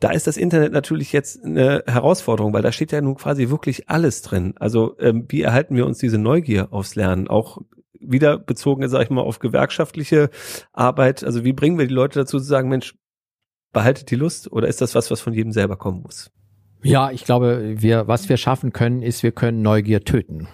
Da 0.00 0.10
ist 0.10 0.26
das 0.26 0.38
Internet 0.38 0.72
natürlich 0.72 1.12
jetzt 1.12 1.44
eine 1.44 1.84
Herausforderung, 1.86 2.54
weil 2.54 2.62
da 2.62 2.72
steht 2.72 2.90
ja 2.90 3.02
nun 3.02 3.16
quasi 3.16 3.50
wirklich 3.50 3.90
alles 3.90 4.22
drin. 4.22 4.54
Also 4.58 4.96
ähm, 4.98 5.26
wie 5.28 5.42
erhalten 5.42 5.76
wir 5.76 5.86
uns 5.86 5.98
diese 5.98 6.18
Neugier 6.18 6.72
aufs 6.72 6.94
Lernen? 6.94 7.28
Auch 7.28 7.58
wieder 8.00 8.38
bezogen, 8.38 8.88
sage 8.88 9.04
ich 9.04 9.10
mal, 9.10 9.20
auf 9.20 9.38
gewerkschaftliche 9.38 10.30
Arbeit. 10.72 11.22
Also 11.22 11.44
wie 11.44 11.52
bringen 11.52 11.78
wir 11.78 11.86
die 11.86 11.94
Leute 11.94 12.20
dazu 12.20 12.38
zu 12.38 12.44
sagen, 12.44 12.70
Mensch, 12.70 12.94
behaltet 13.72 14.10
die 14.10 14.16
Lust 14.16 14.50
oder 14.50 14.68
ist 14.68 14.80
das 14.80 14.94
was, 14.94 15.10
was 15.10 15.20
von 15.20 15.34
jedem 15.34 15.52
selber 15.52 15.76
kommen 15.76 16.00
muss? 16.02 16.30
Ja, 16.82 17.10
ich 17.10 17.24
glaube, 17.24 17.74
wir, 17.76 18.08
was 18.08 18.28
wir 18.30 18.38
schaffen 18.38 18.72
können, 18.72 19.02
ist, 19.02 19.22
wir 19.22 19.32
können 19.32 19.60
Neugier 19.60 20.02
töten. 20.02 20.48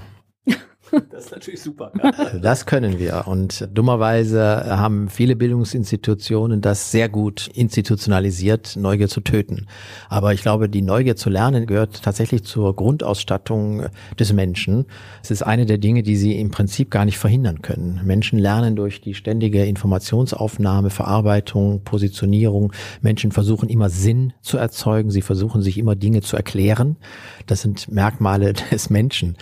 Das 1.11 1.27
ist 1.27 1.33
natürlich 1.33 1.63
super. 1.63 1.93
Das 2.43 2.67
können 2.67 2.99
wir. 2.99 3.25
Und 3.27 3.69
dummerweise 3.73 4.65
haben 4.67 5.09
viele 5.09 5.37
Bildungsinstitutionen 5.37 6.61
das 6.61 6.91
sehr 6.91 7.09
gut 7.09 7.49
institutionalisiert, 7.55 8.77
Neugier 8.77 9.09
zu 9.09 9.21
töten. 9.21 9.67
Aber 10.09 10.33
ich 10.33 10.43
glaube, 10.43 10.69
die 10.69 10.83
Neugier 10.83 11.17
zu 11.17 11.31
lernen 11.31 11.67
gehört 11.67 12.03
tatsächlich 12.03 12.45
zur 12.45 12.75
Grundausstattung 12.77 13.87
des 14.19 14.33
Menschen. 14.33 14.87
Es 15.23 15.31
ist 15.31 15.43
eine 15.43 15.67
der 15.67 15.79
Dinge, 15.79 16.03
die 16.03 16.17
sie 16.17 16.39
im 16.39 16.51
Prinzip 16.51 16.91
gar 16.91 17.05
nicht 17.05 17.19
verhindern 17.19 17.63
können. 17.63 18.01
Menschen 18.05 18.39
lernen 18.39 18.77
durch 18.77 19.01
die 19.01 19.15
ständige 19.15 19.65
Informationsaufnahme, 19.65 20.91
Verarbeitung, 20.91 21.83
Positionierung. 21.85 22.73
Menschen 23.01 23.33
versuchen 23.33 23.69
immer 23.69 23.89
Sinn 23.89 24.33
zu 24.43 24.59
erzeugen. 24.59 25.11
Sie 25.11 25.23
versuchen 25.23 25.63
sich 25.63 25.79
immer 25.79 25.97
Dinge 25.97 26.21
zu 26.21 26.37
erklären. 26.37 26.97
Das 27.47 27.63
sind 27.63 27.91
Merkmale 27.91 28.53
des 28.71 28.91
Menschen. 28.91 29.37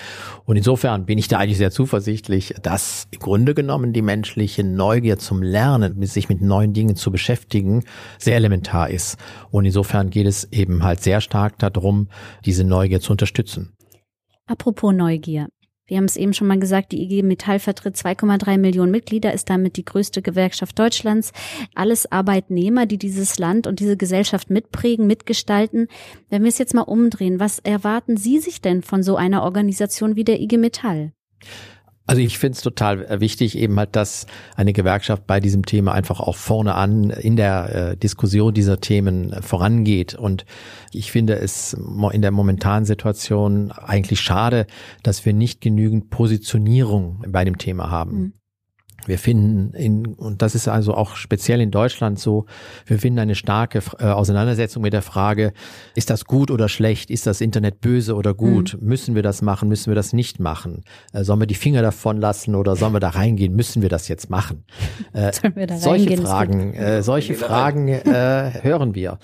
Und 0.44 0.56
insofern 0.56 1.06
bin 1.06 1.18
ich 1.18 1.28
da 1.34 1.40
eigentlich 1.40 1.58
sehr 1.58 1.72
zuversichtlich, 1.72 2.54
dass 2.62 3.08
im 3.10 3.18
Grunde 3.18 3.54
genommen 3.54 3.92
die 3.92 4.02
menschliche 4.02 4.62
Neugier 4.62 5.18
zum 5.18 5.42
Lernen, 5.42 6.00
sich 6.06 6.28
mit 6.28 6.40
neuen 6.40 6.72
Dingen 6.72 6.94
zu 6.94 7.10
beschäftigen, 7.10 7.82
sehr 8.18 8.36
elementar 8.36 8.88
ist. 8.88 9.18
Und 9.50 9.64
insofern 9.64 10.10
geht 10.10 10.26
es 10.26 10.44
eben 10.52 10.84
halt 10.84 11.02
sehr 11.02 11.20
stark 11.20 11.58
darum, 11.58 12.08
diese 12.44 12.64
Neugier 12.64 13.00
zu 13.00 13.10
unterstützen. 13.10 13.72
Apropos 14.46 14.94
Neugier. 14.94 15.48
Wir 15.86 15.98
haben 15.98 16.04
es 16.04 16.16
eben 16.16 16.32
schon 16.32 16.46
mal 16.46 16.58
gesagt, 16.58 16.92
die 16.92 17.02
IG 17.02 17.22
Metall 17.22 17.58
vertritt 17.58 17.96
2,3 17.96 18.56
Millionen 18.56 18.92
Mitglieder, 18.92 19.34
ist 19.34 19.50
damit 19.50 19.76
die 19.76 19.84
größte 19.84 20.22
Gewerkschaft 20.22 20.78
Deutschlands. 20.78 21.32
Alles 21.74 22.10
Arbeitnehmer, 22.10 22.86
die 22.86 22.96
dieses 22.96 23.38
Land 23.38 23.66
und 23.66 23.80
diese 23.80 23.96
Gesellschaft 23.96 24.48
mitprägen, 24.48 25.06
mitgestalten. 25.06 25.88
Wenn 26.30 26.42
wir 26.42 26.48
es 26.48 26.58
jetzt 26.58 26.74
mal 26.74 26.82
umdrehen, 26.82 27.40
was 27.40 27.58
erwarten 27.58 28.16
Sie 28.16 28.38
sich 28.38 28.62
denn 28.62 28.82
von 28.82 29.02
so 29.02 29.16
einer 29.16 29.42
Organisation 29.42 30.16
wie 30.16 30.24
der 30.24 30.40
IG 30.40 30.56
Metall? 30.56 31.12
Also 32.06 32.20
ich 32.20 32.38
finde 32.38 32.56
es 32.56 32.62
total 32.62 33.20
wichtig, 33.20 33.56
eben 33.56 33.78
halt, 33.78 33.96
dass 33.96 34.26
eine 34.56 34.74
Gewerkschaft 34.74 35.26
bei 35.26 35.40
diesem 35.40 35.64
Thema 35.64 35.92
einfach 35.92 36.20
auch 36.20 36.36
vorne 36.36 36.74
an 36.74 37.08
in 37.08 37.36
der 37.36 37.74
äh, 37.74 37.96
Diskussion 37.96 38.52
dieser 38.52 38.78
Themen 38.78 39.34
vorangeht. 39.40 40.14
Und 40.14 40.44
ich 40.92 41.10
finde 41.10 41.36
es 41.36 41.74
in 42.12 42.20
der 42.20 42.30
momentanen 42.30 42.84
Situation 42.84 43.72
eigentlich 43.72 44.20
schade, 44.20 44.66
dass 45.02 45.24
wir 45.24 45.32
nicht 45.32 45.62
genügend 45.62 46.10
Positionierung 46.10 47.24
bei 47.28 47.44
dem 47.44 47.56
Thema 47.56 47.90
haben. 47.90 48.12
Mhm. 48.12 48.32
Wir 49.06 49.18
finden 49.18 49.74
in, 49.74 50.06
und 50.14 50.42
das 50.42 50.54
ist 50.54 50.68
also 50.68 50.94
auch 50.94 51.16
speziell 51.16 51.60
in 51.60 51.70
Deutschland 51.70 52.18
so, 52.18 52.46
wir 52.86 52.98
finden 52.98 53.18
eine 53.18 53.34
starke 53.34 53.82
äh, 53.98 54.06
Auseinandersetzung 54.06 54.82
mit 54.82 54.92
der 54.92 55.02
Frage, 55.02 55.52
ist 55.94 56.10
das 56.10 56.24
gut 56.24 56.50
oder 56.50 56.68
schlecht? 56.68 57.10
Ist 57.10 57.26
das 57.26 57.40
Internet 57.40 57.80
böse 57.80 58.14
oder 58.14 58.34
gut? 58.34 58.76
Mhm. 58.80 58.88
Müssen 58.88 59.14
wir 59.14 59.22
das 59.22 59.42
machen? 59.42 59.68
Müssen 59.68 59.90
wir 59.90 59.94
das 59.94 60.12
nicht 60.12 60.40
machen? 60.40 60.84
Äh, 61.12 61.24
sollen 61.24 61.40
wir 61.40 61.46
die 61.46 61.54
Finger 61.54 61.82
davon 61.82 62.18
lassen 62.18 62.54
oder 62.54 62.76
sollen 62.76 62.92
wir 62.92 63.00
da 63.00 63.10
reingehen? 63.10 63.54
Müssen 63.54 63.82
wir 63.82 63.88
das 63.88 64.08
jetzt 64.08 64.30
machen? 64.30 64.64
Äh, 65.12 65.32
sollen 65.32 65.54
wir 65.54 65.66
da 65.66 65.76
solche 65.76 66.10
reingehen? 66.10 66.26
Fragen, 66.26 66.74
äh, 66.74 67.02
solche 67.02 67.34
Fragen 67.34 67.88
äh, 67.88 68.50
hören 68.62 68.94
wir. 68.94 69.18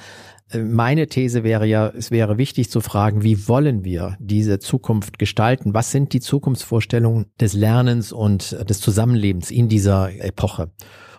Meine 0.58 1.06
These 1.06 1.44
wäre 1.44 1.66
ja, 1.66 1.88
es 1.88 2.10
wäre 2.10 2.36
wichtig 2.36 2.70
zu 2.70 2.80
fragen, 2.80 3.22
wie 3.22 3.46
wollen 3.46 3.84
wir 3.84 4.16
diese 4.18 4.58
Zukunft 4.58 5.18
gestalten? 5.18 5.74
Was 5.74 5.92
sind 5.92 6.12
die 6.12 6.20
Zukunftsvorstellungen 6.20 7.26
des 7.40 7.52
Lernens 7.52 8.12
und 8.12 8.56
des 8.68 8.80
Zusammenlebens 8.80 9.50
in 9.50 9.68
dieser 9.68 10.12
Epoche? 10.20 10.70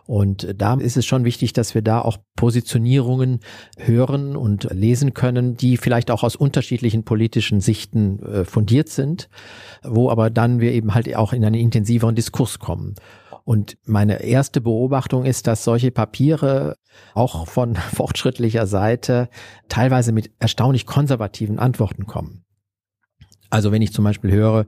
Und 0.06 0.54
da 0.58 0.74
ist 0.74 0.98
es 0.98 1.06
schon 1.06 1.24
wichtig, 1.24 1.54
dass 1.54 1.74
wir 1.74 1.82
da 1.82 2.02
auch 2.02 2.18
Positionierungen 2.36 3.40
hören 3.78 4.36
und 4.36 4.68
lesen 4.72 5.14
können, 5.14 5.56
die 5.56 5.78
vielleicht 5.78 6.12
auch 6.12 6.24
aus 6.24 6.36
unterschiedlichen 6.36 7.06
politischen 7.06 7.62
Sichten 7.62 8.20
äh, 8.20 8.44
fundiert 8.44 8.90
sind, 8.90 9.30
wo 9.84 10.10
aber 10.10 10.30
dann 10.30 10.60
wir 10.60 10.74
eben 10.74 10.94
halt 10.94 11.16
auch 11.16 11.32
in 11.32 11.46
einen 11.46 11.56
intensiveren 11.56 12.16
Diskurs 12.16 12.60
kommen. 12.60 12.96
Und 13.44 13.78
meine 13.86 14.24
erste 14.24 14.62
Beobachtung 14.62 15.26
ist, 15.26 15.48
dass 15.48 15.64
solche 15.64 15.92
Papiere 15.92 16.78
auch 17.14 17.48
von 17.48 17.76
fortschrittlicher 17.96 18.68
Seite 18.68 19.30
teilweise 19.70 20.12
mit 20.12 20.32
erstaunlich 20.40 20.86
konservativen 20.86 21.60
Antworten 21.60 22.06
kommen. 22.06 22.44
Also 23.52 23.74
wenn 23.74 23.82
ich 23.82 23.92
zum 23.92 24.06
Beispiel 24.06 24.32
höre, 24.32 24.66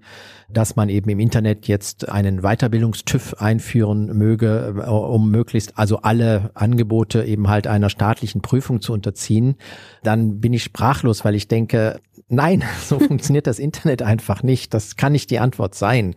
dass 0.50 0.76
man 0.76 0.90
eben 0.90 1.10
im 1.10 1.20
Internet 1.20 1.70
jetzt 1.70 2.10
einen 2.10 2.42
Weiterbildungstüv 2.42 3.36
einführen 3.36 4.08
möge, 4.18 4.74
um 4.86 5.32
möglichst 5.32 5.80
also 5.80 6.00
alle 6.00 6.52
Angebote 6.54 7.24
eben 7.24 7.48
halt 7.48 7.66
einer 7.66 7.90
staatlichen 7.90 8.42
Prüfung 8.42 8.82
zu 8.82 8.92
unterziehen, 8.92 9.56
dann 10.04 10.42
bin 10.42 10.52
ich 10.52 10.64
sprachlos, 10.64 11.24
weil 11.24 11.34
ich 11.34 11.48
denke, 11.48 12.02
nein, 12.28 12.64
so 12.84 13.00
funktioniert 13.00 13.48
das 13.48 13.60
Internet 13.60 14.02
einfach 14.02 14.44
nicht. 14.44 14.74
Das 14.74 14.96
kann 14.96 15.12
nicht 15.12 15.30
die 15.30 15.40
Antwort 15.40 15.76
sein. 15.76 16.16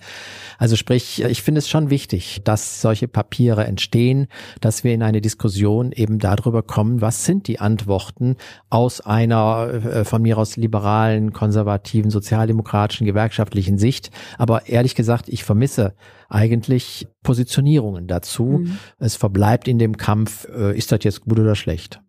Also 0.59 0.77
sprich, 0.77 1.23
ich 1.23 1.43
finde 1.43 1.59
es 1.61 1.69
schon 1.69 1.91
wichtig, 1.91 2.43
dass 2.45 2.81
solche 2.81 3.09
Papiere 3.09 3.65
entstehen, 3.65 4.29
dass 4.61 4.85
wir 4.85 4.95
in 4.95 5.03
eine 5.03 5.21
Diskussion 5.21 5.93
eben 5.93 6.19
darüber 6.19 6.63
kommen, 6.63 7.01
was 7.01 7.25
sind 7.25 7.49
die 7.49 7.61
Antworten 7.61 8.37
aus 8.71 9.01
einer 9.01 9.69
äh, 9.69 10.05
von 10.05 10.23
mir 10.23 10.39
aus 10.39 10.57
liberalen, 10.57 11.33
konservativen, 11.33 12.11
sozialdemokratischen, 12.11 13.07
gewerkschaftlichen 13.07 13.79
Sicht. 13.79 14.11
Aber 14.39 14.69
ehrlich 14.69 14.95
gesagt, 14.95 15.29
ich 15.29 15.45
vermisse 15.45 15.95
eigentlich 16.29 17.07
Positionierungen 17.23 18.07
dazu. 18.07 18.61
Mhm. 18.65 18.79
Es 18.99 19.17
verbleibt 19.17 19.69
in 19.69 19.79
dem 19.79 19.97
Kampf, 19.97 20.49
äh, 20.49 20.77
ist 20.77 20.93
das 20.93 21.01
jetzt 21.03 21.23
gut 21.23 21.39
oder 21.39 21.55
schlecht? 21.55 22.01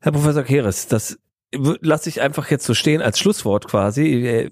Herr 0.00 0.12
Professor 0.12 0.42
Keres, 0.42 0.86
das 0.86 1.18
lasse 1.80 2.08
ich 2.08 2.20
einfach 2.20 2.50
jetzt 2.50 2.66
so 2.66 2.74
stehen 2.74 3.02
als 3.02 3.18
Schlusswort 3.18 3.66
quasi 3.68 4.50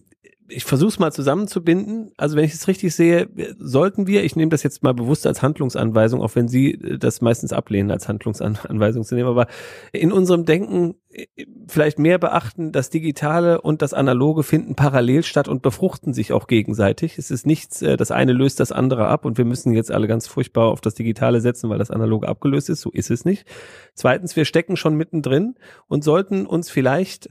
ich 0.55 0.65
versuche 0.65 0.89
es 0.89 0.99
mal 0.99 1.13
zusammenzubinden. 1.13 2.13
Also 2.17 2.37
wenn 2.37 2.45
ich 2.45 2.53
es 2.53 2.69
richtig 2.69 2.95
sehe, 2.95 3.29
sollten 3.59 4.07
wir, 4.07 4.25
ich 4.25 4.37
nehme 4.37 4.51
das 4.51 4.63
jetzt 4.63 4.83
mal 4.83 4.95
bewusst 4.95 5.27
als 5.27 5.43
Handlungsanweisung, 5.43 6.21
auch 6.21 6.35
wenn 6.35 6.49
Sie 6.49 6.79
das 6.99 7.21
meistens 7.21 7.53
ablehnen, 7.53 7.91
als 7.91 8.09
Handlungsanweisung 8.09 9.05
zu 9.05 9.15
nehmen, 9.15 9.29
aber 9.29 9.47
in 9.93 10.13
unserem 10.13 10.45
Denken 10.45 10.95
äh, 11.11 11.27
vielleicht 11.69 11.99
mehr 11.99 12.19
beachten, 12.19 12.73
das 12.73 12.91
Digitale 12.91 13.61
und 13.61 13.83
das 13.83 13.95
Analoge 13.95 14.43
finden 14.43 14.75
parallel 14.75 15.23
statt 15.23 15.49
und 15.49 15.63
befruchten 15.63 16.13
sich 16.13 16.33
auch 16.33 16.47
gegenseitig. 16.47 17.19
Es 17.19 17.31
ist 17.31 17.47
nichts, 17.47 17.83
äh, 17.83 17.97
das 17.97 18.11
eine 18.11 18.33
löst 18.33 18.61
das 18.61 18.73
andere 18.73 19.07
ab 19.09 19.25
und 19.25 19.39
wir 19.39 19.45
müssen 19.45 19.73
jetzt 19.73 19.91
alle 19.91 20.07
ganz 20.07 20.27
furchtbar 20.27 20.69
auf 20.69 20.81
das 20.81 20.95
Digitale 20.95 21.41
setzen, 21.41 21.71
weil 21.71 21.79
das 21.79 21.91
Analoge 21.91 22.29
abgelöst 22.29 22.69
ist. 22.69 22.83
So 22.83 22.91
ist 22.91 23.11
es 23.11 23.25
nicht. 23.25 23.47
Zweitens, 23.95 24.37
wir 24.37 24.45
stecken 24.45 24.77
schon 24.77 24.95
mittendrin 24.97 25.55
und 25.89 26.05
sollten 26.05 26.47
uns 26.47 26.71
vielleicht 26.71 27.29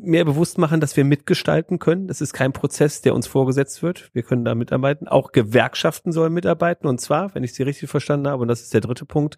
mehr 0.00 0.24
bewusst 0.24 0.58
machen, 0.58 0.80
dass 0.80 0.96
wir 0.96 1.04
mitgestalten 1.04 1.78
können. 1.78 2.08
Das 2.08 2.20
ist 2.20 2.32
kein 2.32 2.52
Prozess, 2.52 3.02
der 3.02 3.14
uns 3.14 3.26
vorgesetzt 3.26 3.82
wird. 3.82 4.10
Wir 4.12 4.22
können 4.22 4.44
da 4.44 4.54
mitarbeiten. 4.54 5.08
Auch 5.08 5.32
Gewerkschaften 5.32 6.12
sollen 6.12 6.32
mitarbeiten. 6.32 6.86
Und 6.88 7.00
zwar, 7.00 7.34
wenn 7.34 7.44
ich 7.44 7.54
sie 7.54 7.62
richtig 7.62 7.90
verstanden 7.90 8.28
habe, 8.28 8.42
und 8.42 8.48
das 8.48 8.62
ist 8.62 8.74
der 8.74 8.80
dritte 8.80 9.04
Punkt, 9.04 9.36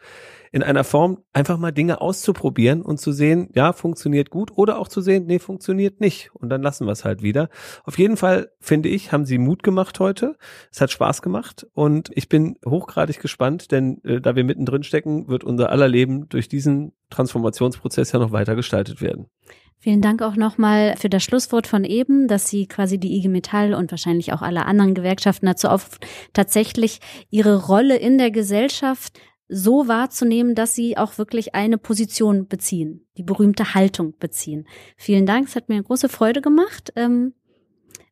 in 0.50 0.62
einer 0.62 0.84
Form 0.84 1.18
einfach 1.32 1.58
mal 1.58 1.72
Dinge 1.72 2.00
auszuprobieren 2.00 2.82
und 2.82 3.00
zu 3.00 3.12
sehen, 3.12 3.48
ja, 3.54 3.72
funktioniert 3.72 4.30
gut 4.30 4.52
oder 4.56 4.78
auch 4.78 4.88
zu 4.88 5.00
sehen, 5.00 5.26
nee, 5.26 5.38
funktioniert 5.38 6.00
nicht. 6.00 6.30
Und 6.34 6.50
dann 6.50 6.62
lassen 6.62 6.86
wir 6.86 6.92
es 6.92 7.04
halt 7.04 7.22
wieder. 7.22 7.48
Auf 7.84 7.98
jeden 7.98 8.16
Fall, 8.16 8.50
finde 8.60 8.88
ich, 8.88 9.12
haben 9.12 9.24
sie 9.24 9.38
Mut 9.38 9.62
gemacht 9.62 9.98
heute. 10.00 10.36
Es 10.70 10.80
hat 10.80 10.90
Spaß 10.90 11.22
gemacht 11.22 11.66
und 11.72 12.10
ich 12.14 12.28
bin 12.28 12.58
hochgradig 12.66 13.20
gespannt, 13.20 13.70
denn 13.72 14.02
äh, 14.04 14.20
da 14.20 14.36
wir 14.36 14.44
mittendrin 14.44 14.82
stecken, 14.82 15.28
wird 15.28 15.44
unser 15.44 15.70
aller 15.70 15.88
Leben 15.88 16.28
durch 16.28 16.48
diesen 16.48 16.92
Transformationsprozess 17.10 18.12
ja 18.12 18.18
noch 18.18 18.32
weiter 18.32 18.56
gestaltet 18.56 19.00
werden. 19.00 19.26
Vielen 19.82 20.00
Dank 20.00 20.22
auch 20.22 20.36
nochmal 20.36 20.94
für 20.96 21.08
das 21.08 21.24
Schlusswort 21.24 21.66
von 21.66 21.82
eben, 21.82 22.28
dass 22.28 22.48
Sie 22.48 22.68
quasi 22.68 22.98
die 22.98 23.16
IG 23.16 23.28
Metall 23.28 23.74
und 23.74 23.90
wahrscheinlich 23.90 24.32
auch 24.32 24.40
alle 24.40 24.64
anderen 24.64 24.94
Gewerkschaften 24.94 25.46
dazu 25.46 25.68
auf, 25.68 25.98
tatsächlich 26.32 27.00
ihre 27.30 27.66
Rolle 27.66 27.96
in 27.96 28.16
der 28.16 28.30
Gesellschaft 28.30 29.18
so 29.48 29.88
wahrzunehmen, 29.88 30.54
dass 30.54 30.76
sie 30.76 30.96
auch 30.96 31.18
wirklich 31.18 31.56
eine 31.56 31.78
Position 31.78 32.46
beziehen, 32.46 33.06
die 33.18 33.24
berühmte 33.24 33.74
Haltung 33.74 34.14
beziehen. 34.18 34.68
Vielen 34.96 35.26
Dank, 35.26 35.48
es 35.48 35.56
hat 35.56 35.68
mir 35.68 35.82
große 35.82 36.08
Freude 36.08 36.42
gemacht. 36.42 36.92
Ähm, 36.94 37.34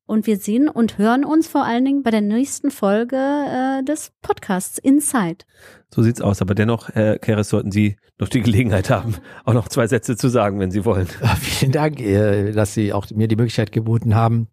Und 0.07 0.27
wir 0.27 0.39
sehen 0.39 0.69
und 0.69 0.99
hören 0.99 1.25
uns 1.25 1.47
vor 1.47 1.65
allen 1.65 1.85
Dingen 1.85 2.03
bei 2.03 2.11
der 2.11 2.21
nächsten 2.21 2.73
Folge 2.73 3.17
äh, 3.17 3.85
des 3.85 4.11
Podcasts 4.23 4.77
Inside. 4.77 5.45
So 5.93 6.03
sieht's 6.03 6.21
aus. 6.21 6.41
Aber 6.41 6.55
dennoch, 6.55 6.89
Herr 6.91 7.19
Keres, 7.19 7.49
sollten 7.49 7.73
Sie 7.73 7.97
noch 8.19 8.29
die 8.29 8.43
Gelegenheit 8.43 8.91
haben, 8.91 9.17
auch 9.45 9.55
noch 9.55 9.69
zwei 9.69 9.87
Sätze 9.87 10.17
zu 10.17 10.29
sagen, 10.29 10.61
wenn 10.61 10.71
Sie 10.71 10.85
wollen. 10.85 11.09
Vielen 11.41 11.73
Dank, 11.73 12.01
äh, 12.01 12.53
dass 12.53 12.75
Sie 12.75 12.93
auch 12.93 13.11
mir 13.11 13.29
die 13.29 13.37
Möglichkeit 13.37 13.73
geboten 13.73 14.15
haben, 14.15 14.49